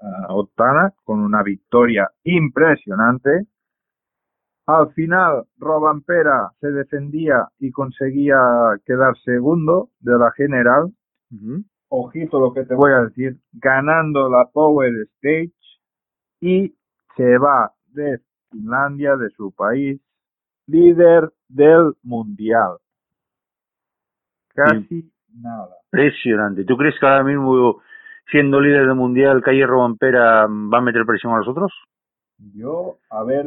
[0.00, 3.46] uh, Otana, con una victoria impresionante.
[4.66, 8.38] Al final, Robampera se defendía y conseguía
[8.86, 10.92] quedar segundo de la general.
[11.88, 15.52] Ojito lo que te voy a decir, ganando la Power Stage
[16.40, 16.72] y
[17.16, 18.20] se va de
[18.50, 20.00] Finlandia, de su país,
[20.66, 22.78] líder del mundial.
[24.54, 25.76] Casi nada.
[25.92, 26.64] Impresionante.
[26.64, 27.80] ¿Tú crees que ahora mismo,
[28.30, 31.72] siendo líder del mundial, Calle Robampera va a meter presión a los otros?
[32.54, 33.46] Yo, a ver,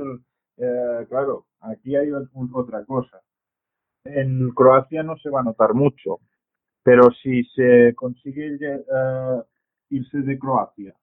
[0.58, 3.22] eh, claro, aquí hay un- otra cosa.
[4.06, 6.20] En Croacia no se va a notar mucho,
[6.84, 9.42] pero si se consigue eh,
[9.90, 10.94] irse de Croacia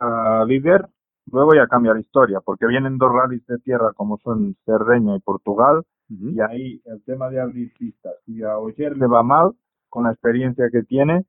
[0.00, 0.86] a líder,
[1.32, 5.20] luego ya cambia la historia, porque vienen dos rallies de tierra como son Cerdeña y
[5.20, 8.14] Portugal, y ahí el tema de abrir pistas.
[8.26, 9.52] Si a Oyer le va mal,
[9.88, 11.26] con la experiencia que tiene,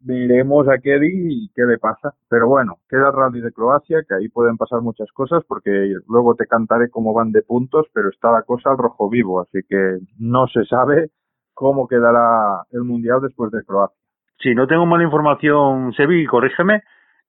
[0.00, 2.14] veremos a Kelly y qué le pasa.
[2.28, 6.34] Pero bueno, queda el Rally de Croacia, que ahí pueden pasar muchas cosas, porque luego
[6.34, 9.98] te cantaré cómo van de puntos, pero está la cosa al rojo vivo, así que
[10.18, 11.10] no se sabe
[11.54, 13.96] cómo quedará el Mundial después de Croacia.
[14.40, 16.82] Si no tengo mala información, Sebi, corrígeme,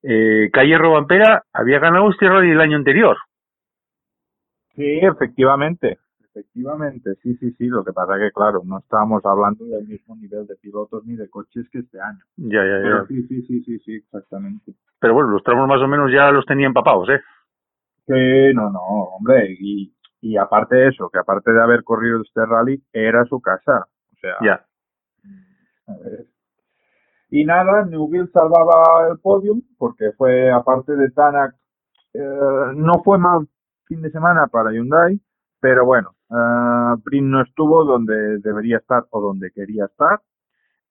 [0.08, 3.18] eh, Calle Robampera había ganado este rally el año anterior.
[4.76, 7.68] Sí, efectivamente, efectivamente, sí, sí, sí.
[7.68, 11.30] Lo que pasa que, claro, no estábamos hablando del mismo nivel de pilotos ni de
[11.30, 12.20] coches que este año.
[12.36, 12.84] Ya, ya, ya.
[12.84, 14.74] Pero sí, sí, sí, sí, sí, exactamente.
[15.00, 17.22] Pero bueno, los tramos más o menos ya los tenía empapados, ¿eh?
[18.08, 22.46] Sí, no, no, hombre, y, y aparte de eso, que aparte de haber corrido este
[22.46, 23.88] rally, era su casa.
[24.14, 24.66] O sea, Ya.
[25.88, 26.26] a ver.
[27.30, 31.56] Y nada, Newville salvaba el podium porque fue, aparte de Tanak,
[32.14, 33.48] eh, no fue mal
[33.86, 35.20] fin de semana para Hyundai,
[35.60, 40.22] pero bueno, eh, Prin no estuvo donde debería estar o donde quería estar.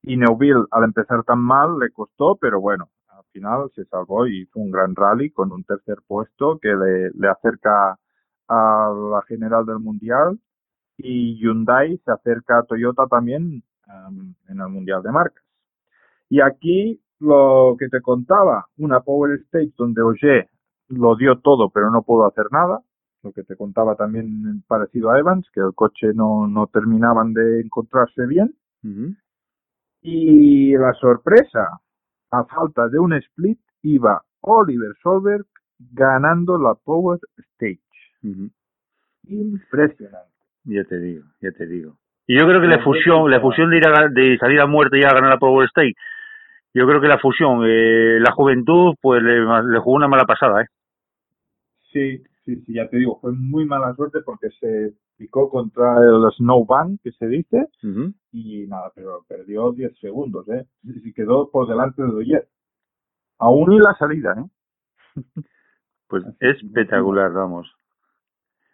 [0.03, 4.43] Y Neuville, al empezar tan mal, le costó, pero bueno, al final se salvó y
[4.43, 7.99] hizo un gran rally con un tercer puesto que le, le acerca
[8.49, 10.39] a la general del mundial.
[10.99, 15.43] Y Hyundai se acerca a Toyota también em, en el mundial de marcas.
[16.28, 20.48] Y aquí lo que te contaba, una Power Stage donde Ogier
[20.88, 22.80] lo dio todo pero no pudo hacer nada,
[23.22, 27.62] lo que te contaba también parecido a Evans, que el coche no, no terminaban de
[27.62, 28.54] encontrarse bien.
[30.02, 31.80] Y la sorpresa,
[32.30, 35.46] a falta de un split, iba Oliver Solberg
[35.78, 37.80] ganando la Power Stage.
[39.26, 40.34] Impresionante.
[40.64, 41.96] Ya te digo, ya te digo.
[42.26, 44.98] Y yo creo que la fusión, la fusión de ir a, de salir a muerte
[44.98, 45.94] y a ganar la Power State,
[46.74, 50.62] yo creo que la fusión, eh, la juventud, pues le, le jugó una mala pasada,
[50.62, 50.66] ¿eh?
[51.92, 56.28] Sí, sí, sí, ya te digo, fue muy mala suerte porque se picó contra el
[56.36, 57.68] Snowbank, que se dice,
[58.32, 60.66] y nada, pero perdió 10 segundos, ¿eh?
[60.82, 62.48] Y quedó por delante de Doyer.
[63.38, 65.16] Aún y la salida, ¿eh?
[66.06, 67.72] Pues que espectacular, vamos.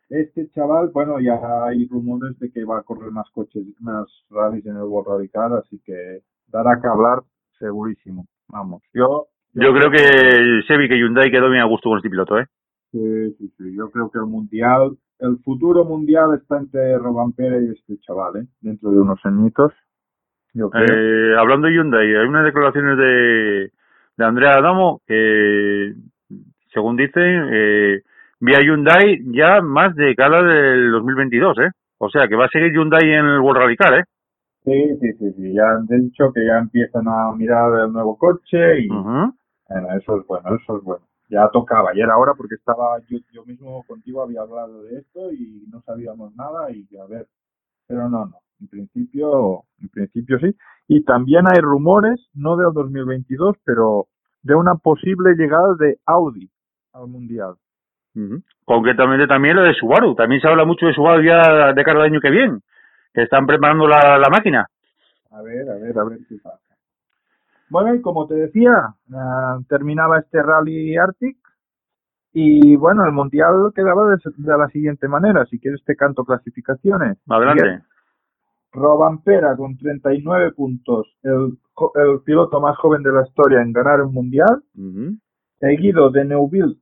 [0.09, 4.67] Este chaval, bueno, ya hay rumores de que va a correr más coches, más rallies
[4.67, 7.23] en el World Rally Car, así que dará que hablar
[7.61, 8.27] segurísimo.
[8.49, 9.27] Vamos, yo...
[9.53, 12.47] Yo creo que Sebi, que Hyundai quedó bien a gusto con este piloto, ¿eh?
[12.93, 17.71] Sí, sí, sí, yo creo que el mundial, el futuro mundial está entre Robampera y
[17.71, 18.47] este chaval, ¿eh?
[18.61, 19.73] Dentro de unos añitos,
[20.55, 20.87] yo creo.
[20.89, 23.73] Eh, hablando de Hyundai, hay unas declaraciones de,
[24.17, 25.95] de Andrea Adamo que,
[26.73, 28.03] según dicen, eh,
[28.41, 31.71] vi a Hyundai ya más de cara del 2022, ¿eh?
[31.99, 34.05] O sea, que va a seguir Hyundai en el World Rally Car, ¿eh?
[34.65, 38.81] Sí, sí, sí, sí, ya han dicho que ya empiezan a mirar el nuevo coche
[38.81, 39.33] y bueno,
[39.97, 41.05] eso es bueno, eso es bueno.
[41.31, 45.33] Ya tocaba, y era hora porque estaba, yo, yo mismo contigo había hablado de esto
[45.33, 47.27] y no sabíamos nada y a ver,
[47.87, 50.55] pero no, no, en principio, en principio sí.
[50.89, 54.09] Y también hay rumores, no del 2022, pero
[54.43, 56.51] de una posible llegada de Audi
[56.93, 57.55] al Mundial.
[58.65, 60.15] Concretamente también lo de Subaru.
[60.15, 62.59] También se habla mucho de Subaru ya de cara al año que viene.
[63.13, 64.67] Que están preparando la, la máquina.
[65.31, 66.59] A ver, a ver, a ver qué pasa.
[67.69, 71.37] Bueno, y como te decía, ah, terminaba este rally Arctic
[72.33, 75.47] y bueno, el mundial quedaba de, de la siguiente manera.
[75.47, 77.19] Si quieres te canto clasificaciones.
[77.29, 77.85] Adelante.
[78.73, 81.59] Robampera con 39 puntos, el,
[81.97, 84.63] el piloto más joven de la historia en ganar un mundial,
[85.59, 86.77] seguido de Neuville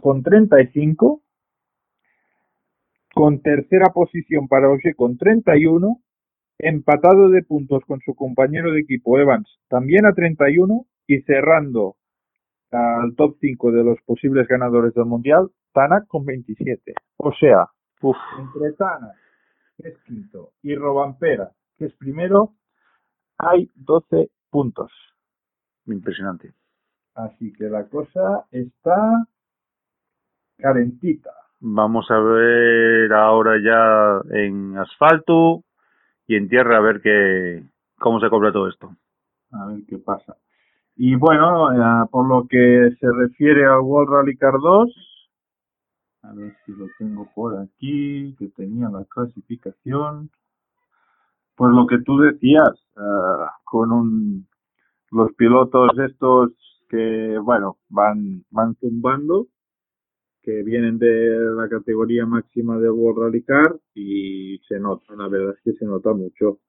[0.00, 1.20] con 35,
[3.16, 6.02] con tercera posición para Ogier con 31,
[6.58, 11.96] empatado de puntos con su compañero de equipo Evans también a 31 y cerrando
[12.72, 16.92] al top 5 de los posibles ganadores del mundial, Tanak con 27.
[17.16, 17.66] O sea,
[18.02, 18.18] Uf.
[18.38, 19.16] entre Tanak,
[19.78, 22.52] que es quinto, y Robampera, que es primero,
[23.38, 24.92] hay 12 puntos.
[25.86, 26.52] Impresionante.
[27.14, 29.26] Así que la cosa está
[30.58, 31.45] calentita.
[31.60, 35.64] Vamos a ver ahora ya en asfalto
[36.26, 37.62] y en tierra a ver qué,
[37.98, 38.94] cómo se cobra todo esto.
[39.52, 40.36] A ver qué pasa.
[40.96, 41.68] Y bueno,
[42.10, 44.90] por lo que se refiere al World Rally Car 2,
[46.22, 50.30] a ver si lo tengo por aquí, que tenía la clasificación.
[51.54, 54.46] Pues lo que tú decías, eh, con un,
[55.10, 56.50] los pilotos estos
[56.88, 59.46] que, bueno, van, van zumbando,
[60.46, 65.54] que vienen de la categoría máxima del World Rally Car y se nota, la verdad
[65.56, 66.60] es que se nota mucho,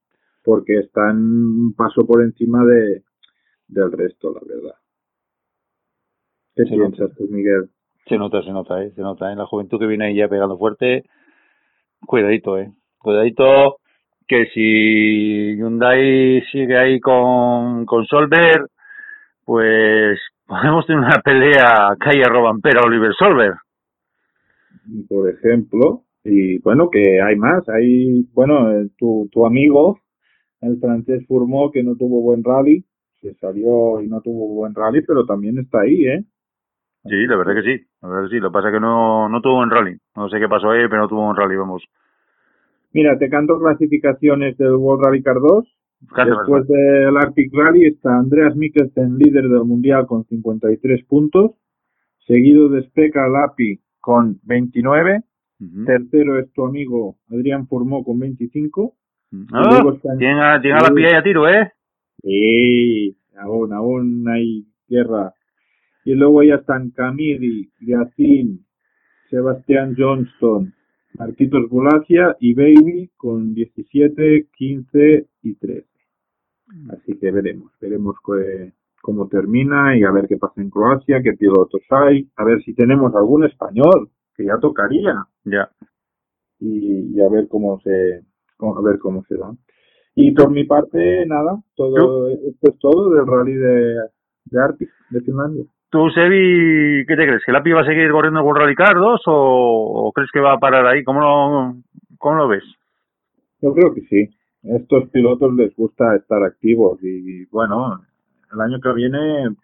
[0.43, 3.03] porque están un paso por encima de,
[3.67, 4.75] del resto, la verdad.
[6.55, 7.69] ¿Qué Se piensas tú, Miguel?
[8.07, 8.91] Se nota, se nota, ¿eh?
[8.95, 9.35] Se nota, ¿eh?
[9.35, 11.03] La juventud que viene ahí ya pegando fuerte.
[12.03, 12.71] Cuidadito, ¿eh?
[12.97, 13.77] cuidadito
[14.27, 18.65] que si Hyundai sigue ahí con, con Solver,
[19.45, 23.53] pues podemos tener una pelea calle Robampera Oliver Solver.
[25.07, 29.99] Por ejemplo, y bueno, que hay más, hay, bueno, eh, tu, tu amigo,
[30.61, 32.83] el francés Fourmont, que no tuvo buen rally,
[33.21, 36.23] se salió y no tuvo buen rally, pero también está ahí, ¿eh?
[37.05, 39.29] Sí, la verdad que sí, la verdad que sí, lo que pasa es que no,
[39.29, 41.83] no tuvo buen rally, no sé qué pasó ahí, pero no tuvo buen rally, vamos.
[42.93, 45.77] Mira, te canto clasificaciones del World Rally Car 2.
[45.99, 51.51] Después del Arctic Rally está Andreas Mikkelsen, líder del mundial con 53 puntos,
[52.27, 55.23] seguido de Speka Lapi con 29,
[55.85, 58.95] tercero es tu amigo Adrián Formó con 25.
[59.51, 59.81] Ah,
[60.17, 61.71] tiene a, tiene a la pilla y a tiro, ¿eh?
[62.21, 65.33] Sí, aún, aún hay guerra.
[66.05, 68.59] Y luego ya están Camiri, Yacine,
[69.29, 70.73] Sebastián Johnston,
[71.15, 75.85] Marquitos Bulacia y Baby con 17, 15 y 13.
[76.89, 78.15] Así que veremos, veremos
[79.01, 82.73] cómo termina y a ver qué pasa en Croacia, qué pilotos hay, a ver si
[82.73, 85.25] tenemos algún español, que ya tocaría.
[85.45, 85.69] Ya.
[86.59, 88.23] Y, a ver cómo se,
[88.59, 89.51] a ver cómo se da.
[90.15, 93.95] Y por mi parte, nada, todo, esto es todo del rally de,
[94.45, 95.65] de Arctic, de Finlandia.
[95.89, 97.43] ¿Tú, Sebi, qué te crees?
[97.45, 100.59] ¿Que Lapi va a seguir corriendo con Rally Car 2 o, crees que va a
[100.59, 101.01] parar ahí?
[101.03, 101.75] ¿Cómo lo,
[102.17, 102.63] ¿Cómo lo ves?
[103.61, 104.29] Yo creo que sí.
[104.69, 108.01] A estos pilotos les gusta estar activos y, bueno,
[108.51, 109.55] el año que viene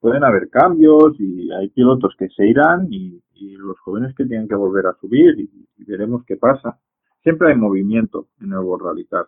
[0.00, 3.20] pueden haber cambios y hay pilotos que se irán y,
[3.58, 6.78] los jóvenes que tienen que volver a subir y, veremos qué pasa.
[7.22, 9.26] Siempre hay movimiento en el World Rally Car.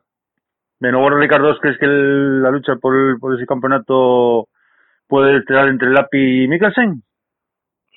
[0.80, 4.48] Bueno, World Rally Car 2, ¿crees que la lucha por, por ese campeonato
[5.08, 7.02] puede estar entre Lapi y Mikkelsen?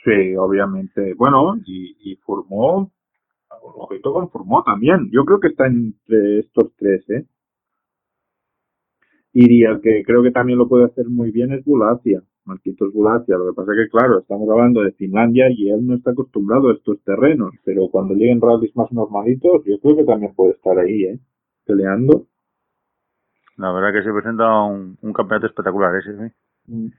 [0.03, 1.13] Sí, obviamente.
[1.15, 2.91] Bueno, y, y formó,
[3.49, 5.09] ojito con formó también.
[5.11, 7.25] Yo creo que está entre estos tres, ¿eh?
[9.39, 13.37] Y el que creo que también lo puede hacer muy bien es Bulacia, Marquitos Bulacia.
[13.37, 16.69] Lo que pasa es que, claro, estamos hablando de Finlandia y él no está acostumbrado
[16.69, 20.79] a estos terrenos, pero cuando lleguen rallies más normalitos, yo creo que también puede estar
[20.79, 21.19] ahí, ¿eh?
[21.67, 22.25] Peleando.
[23.57, 26.31] La verdad que se presenta un, un campeonato espectacular ese, ¿eh?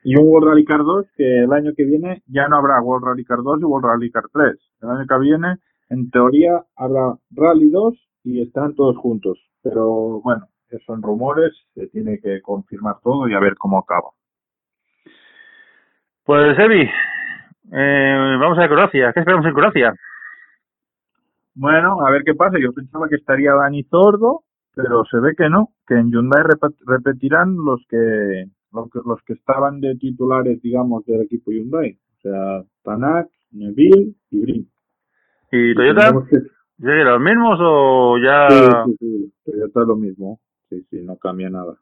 [0.05, 3.05] y un World Rally Car 2 que el año que viene ya no habrá World
[3.05, 4.55] Rally Car 2 y World Rally Car 3.
[4.83, 5.57] El año que viene,
[5.91, 9.41] en teoría, habrá Rally 2 y están todos juntos.
[9.61, 10.47] Pero bueno,
[10.85, 14.11] son rumores, se tiene que confirmar todo y a ver cómo acaba.
[16.25, 16.83] Pues Evi,
[17.73, 19.13] eh, vamos a Croacia.
[19.13, 19.95] ¿Qué esperamos en Croacia?
[21.55, 22.59] Bueno, a ver qué pasa.
[22.61, 24.43] Yo pensaba que estaría Dani Zordo,
[24.75, 26.43] pero se ve que no, que en Hyundai
[26.87, 31.99] repetirán los que los que, los que estaban de titulares, digamos, del equipo Hyundai.
[32.19, 34.71] O sea, Tanak, Neville y Brin.
[35.51, 36.13] ¿Y Toyota?
[36.79, 38.85] Los mismos o ya...?
[38.85, 40.41] Sí, sí, sí, Toyota es lo mismo.
[40.69, 41.79] Sí, sí, no cambia nada.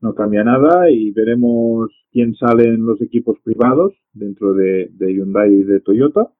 [0.00, 5.64] No cambia nada y veremos quién sale en los equipos privados dentro de, Hyundai y
[5.64, 6.30] de Toyota.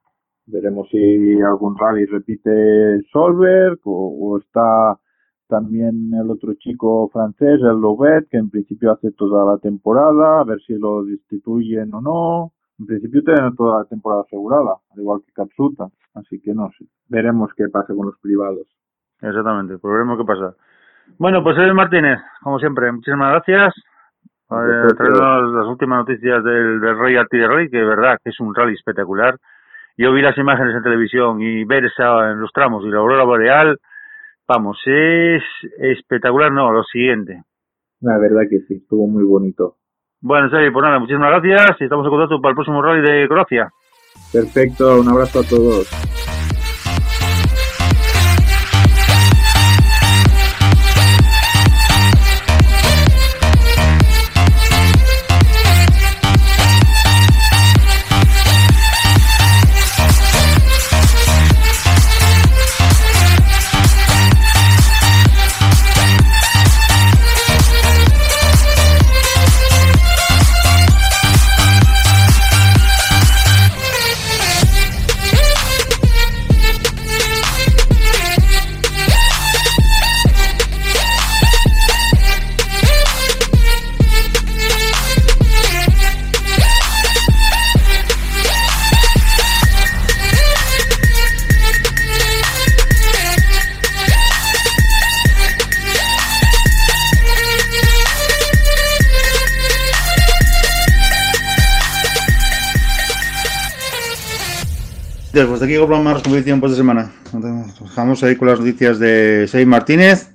[0.46, 4.98] Veremos si algún rally repite Solberg o está
[5.48, 10.44] también el otro chico francés, el Lobet, que en principio hace toda la temporada, a
[10.44, 12.52] ver si lo destituyen o no.
[12.78, 15.88] En principio tienen toda la temporada asegurada, al igual que Katsuta.
[16.14, 16.86] Así que no sé.
[17.08, 18.66] Veremos qué pasa con los privados.
[19.20, 20.56] Exactamente, pues veremos qué pasa.
[21.18, 23.74] Bueno, pues Evel Martínez, como siempre, muchísimas gracias.
[24.50, 28.54] Eh, traernos las últimas noticias del, del Rey Rey, que de verdad que es un
[28.54, 29.36] rally espectacular.
[29.96, 33.24] Yo vi las imágenes en televisión y ver esa, en los tramos y la aurora
[33.24, 33.78] boreal,
[34.46, 35.42] Vamos, es
[35.78, 37.44] espectacular, no, lo siguiente.
[38.00, 39.76] La verdad que sí, estuvo muy bonito.
[40.20, 43.26] Bueno, Sergio, pues nada, muchísimas gracias y estamos en contacto para el próximo rally de
[43.26, 43.70] Croacia.
[44.32, 46.23] Perfecto, un abrazo a todos.
[105.64, 107.10] De aquí con más competición por de semana.
[107.32, 110.28] Dejamos ahí con las noticias de Sey Martínez.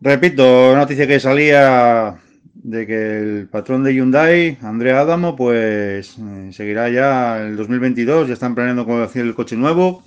[0.00, 2.14] Repito, noticia que salía
[2.54, 8.34] de que el patrón de Hyundai, Andrea Adamo, pues eh, seguirá ya el 2022, ya
[8.34, 10.04] están planeando cómo hacer el coche nuevo.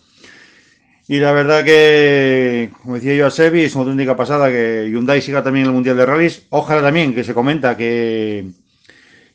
[1.09, 5.21] Y la verdad que, como decía yo a Sebi, es una auténtica pasada que Hyundai
[5.21, 6.43] siga también en el Mundial de Rallys.
[6.47, 8.51] Ojalá también que se comenta que,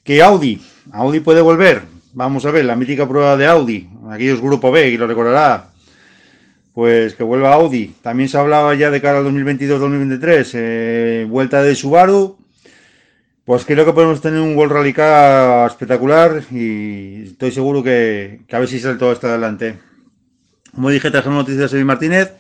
[0.03, 1.83] que Audi, Audi puede volver.
[2.15, 5.69] Vamos a ver, la mítica prueba de Audi, aquellos grupo B, y lo recordará,
[6.73, 7.95] pues que vuelva Audi.
[8.03, 12.37] También se hablaba ya de cara al 2022-2023, eh, vuelta de Subaru.
[13.45, 18.59] Pues creo que podemos tener un World Rally Car espectacular y estoy seguro que, a
[18.59, 19.79] ver si sale todo esto adelante.
[20.75, 22.33] Como dije, trajimos noticias de Martínez.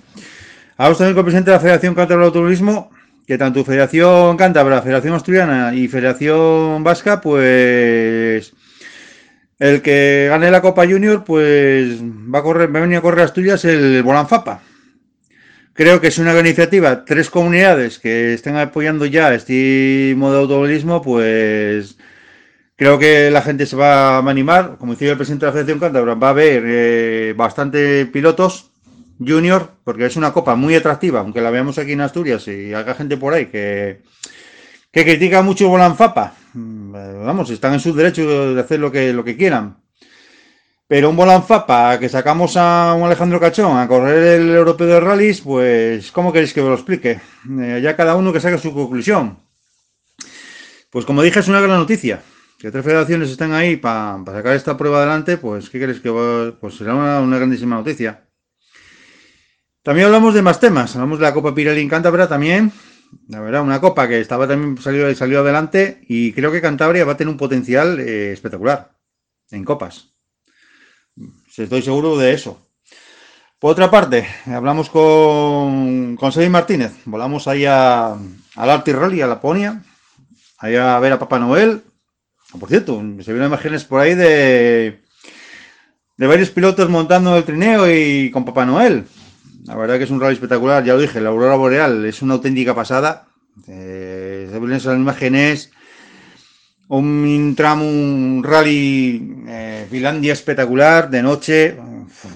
[0.78, 2.90] Ahora también con el presidente de la Federación Cántabra de Automovilismo,
[3.26, 8.54] que tanto Federación Cántabra, Federación Asturiana y Federación Vasca, pues
[9.58, 13.24] el que gane la Copa Junior, pues va a correr, va a venir a correr
[13.24, 14.62] Asturias el Bolanfapa.
[15.72, 21.02] Creo que es una iniciativa, tres comunidades que estén apoyando ya este modo de automovilismo,
[21.02, 21.96] pues
[22.76, 25.78] Creo que la gente se va a animar, como decía el presidente de la Federación
[25.78, 28.72] Cántabra, va a haber eh, bastante pilotos
[29.20, 32.94] junior, porque es una copa muy atractiva, aunque la veamos aquí en Asturias y haga
[32.94, 34.02] gente por ahí que,
[34.94, 36.34] que critica mucho Bolanfapa.
[36.54, 36.92] Mm,
[37.26, 39.76] vamos, están en su derecho de hacer lo que, lo que quieran.
[40.86, 45.40] Pero un Bolanfapa que sacamos a un Alejandro Cachón a correr el europeo de rallies,
[45.40, 47.20] pues, ¿cómo queréis que os lo explique?
[47.60, 49.40] Eh, ya cada uno que saque su conclusión.
[50.90, 52.22] Pues como dije, es una gran noticia
[52.60, 56.76] que tres federaciones están ahí para sacar esta prueba adelante, pues, ¿qué crees que Pues
[56.76, 58.28] será una, grandísima noticia.
[59.82, 60.94] También hablamos de más temas.
[60.94, 62.72] Hablamos de la Copa Pirelli en Cantabria también.
[63.28, 67.12] La verdad, una copa que estaba también salió, salió adelante y creo que Cantabria va
[67.12, 68.92] a tener un potencial eh, espectacular
[69.50, 70.10] en copas.
[71.56, 72.68] Estoy seguro de eso.
[73.58, 76.92] Por otra parte, hablamos con, con Martínez.
[77.04, 78.18] Volamos ahí al
[78.56, 79.82] Arti Rally, a Laponia,
[80.58, 81.82] ahí a ver a Papá Noel,
[82.58, 85.00] por cierto, se vieron imágenes por ahí de,
[86.16, 89.06] de varios pilotos montando el trineo y con Papá Noel.
[89.64, 92.34] La verdad que es un rally espectacular, ya lo dije, la aurora boreal es una
[92.34, 93.26] auténtica pasada.
[93.66, 95.70] Eh, esas imágenes,
[96.88, 101.76] un tramo, un rally eh, Finlandia espectacular de noche.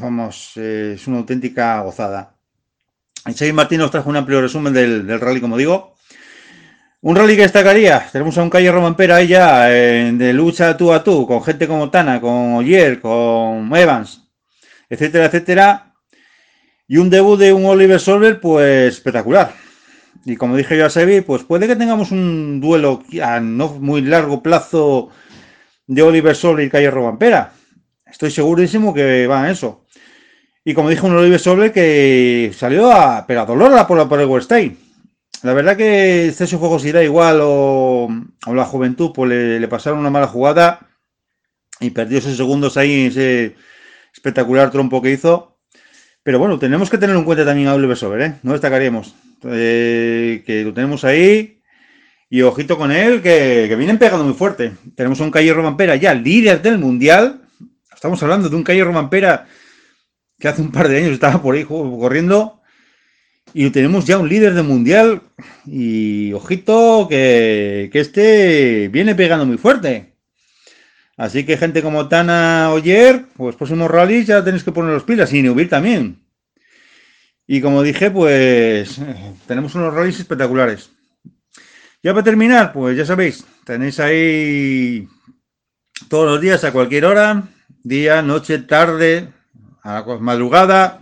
[0.00, 2.34] Vamos, eh, es una auténtica gozada.
[3.24, 5.96] Xavi Martín nos trajo un amplio resumen del, del rally, como digo.
[7.00, 10.92] Un rally que destacaría, tenemos a un Calle Romampera ahí ya eh, de lucha tú
[10.92, 14.24] a tú, con gente como Tana, con Oyer, con Evans,
[14.88, 15.87] etcétera, etcétera.
[16.88, 19.52] Y un debut de un Oliver Solver, pues espectacular.
[20.24, 24.02] Y como dije yo a Sebi, pues puede que tengamos un duelo a no muy
[24.02, 25.10] largo plazo
[25.86, 27.52] de Oliver Solver y Calle Romampera.
[28.06, 29.84] Estoy segurísimo que va a eso.
[30.64, 34.26] Y como dije, un Oliver Solver que salió a, pero a dolor por, por el
[34.26, 34.88] Westain
[35.42, 38.08] la verdad que exceso jugosidad igual o,
[38.46, 40.88] o la juventud pues le, pasaron una mala jugada
[41.80, 43.54] y perdió esos segundos ahí ese
[44.12, 45.57] espectacular trompo que hizo.
[46.28, 48.34] Pero bueno, tenemos que tener en cuenta también a Oliver ¿eh?
[48.42, 49.14] No destacaríamos.
[49.44, 51.62] Eh, que lo tenemos ahí.
[52.28, 54.72] Y ojito con él, que, vienen pegando muy fuerte.
[54.94, 57.40] Tenemos un Calle Romampera ya líder del mundial.
[57.94, 59.46] Estamos hablando de un Calle Romampera
[60.38, 62.60] que hace un par de años estaba por ahí corriendo
[63.54, 65.22] y tenemos ya un líder de mundial.
[65.64, 70.07] Y ojito que, que este viene pegando muy fuerte.
[71.18, 75.32] Así que gente como Tana Oyer, pues próximos rallies ya tenéis que poner los pilas
[75.32, 76.22] y Neuville también.
[77.44, 79.00] Y como dije, pues
[79.48, 80.90] tenemos unos rallies espectaculares.
[82.04, 85.08] Ya para terminar, pues ya sabéis, tenéis ahí
[86.08, 87.42] todos los días a cualquier hora,
[87.82, 89.28] día, noche, tarde,
[89.82, 91.00] a la madrugada,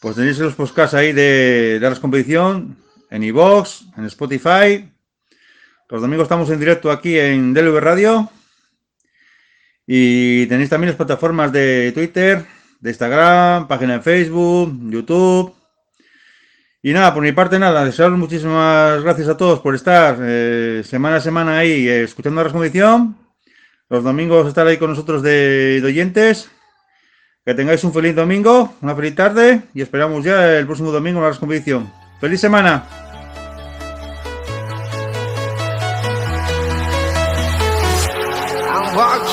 [0.00, 2.76] pues tenéis los podcasts ahí de, de competición
[3.08, 4.90] en iVoox, en Spotify.
[5.88, 8.32] Los domingos estamos en directo aquí en DLV Radio.
[9.90, 12.44] Y tenéis también las plataformas de Twitter,
[12.78, 15.54] de Instagram, página de Facebook, YouTube.
[16.82, 21.16] Y nada, por mi parte nada, desearos muchísimas gracias a todos por estar eh, semana
[21.16, 23.16] a semana ahí eh, escuchando la competición.
[23.88, 26.50] Los domingos estar ahí con nosotros de, de oyentes.
[27.46, 31.32] Que tengáis un feliz domingo, una feliz tarde y esperamos ya el próximo domingo en
[31.32, 31.90] la competición.
[32.20, 33.07] ¡Feliz semana!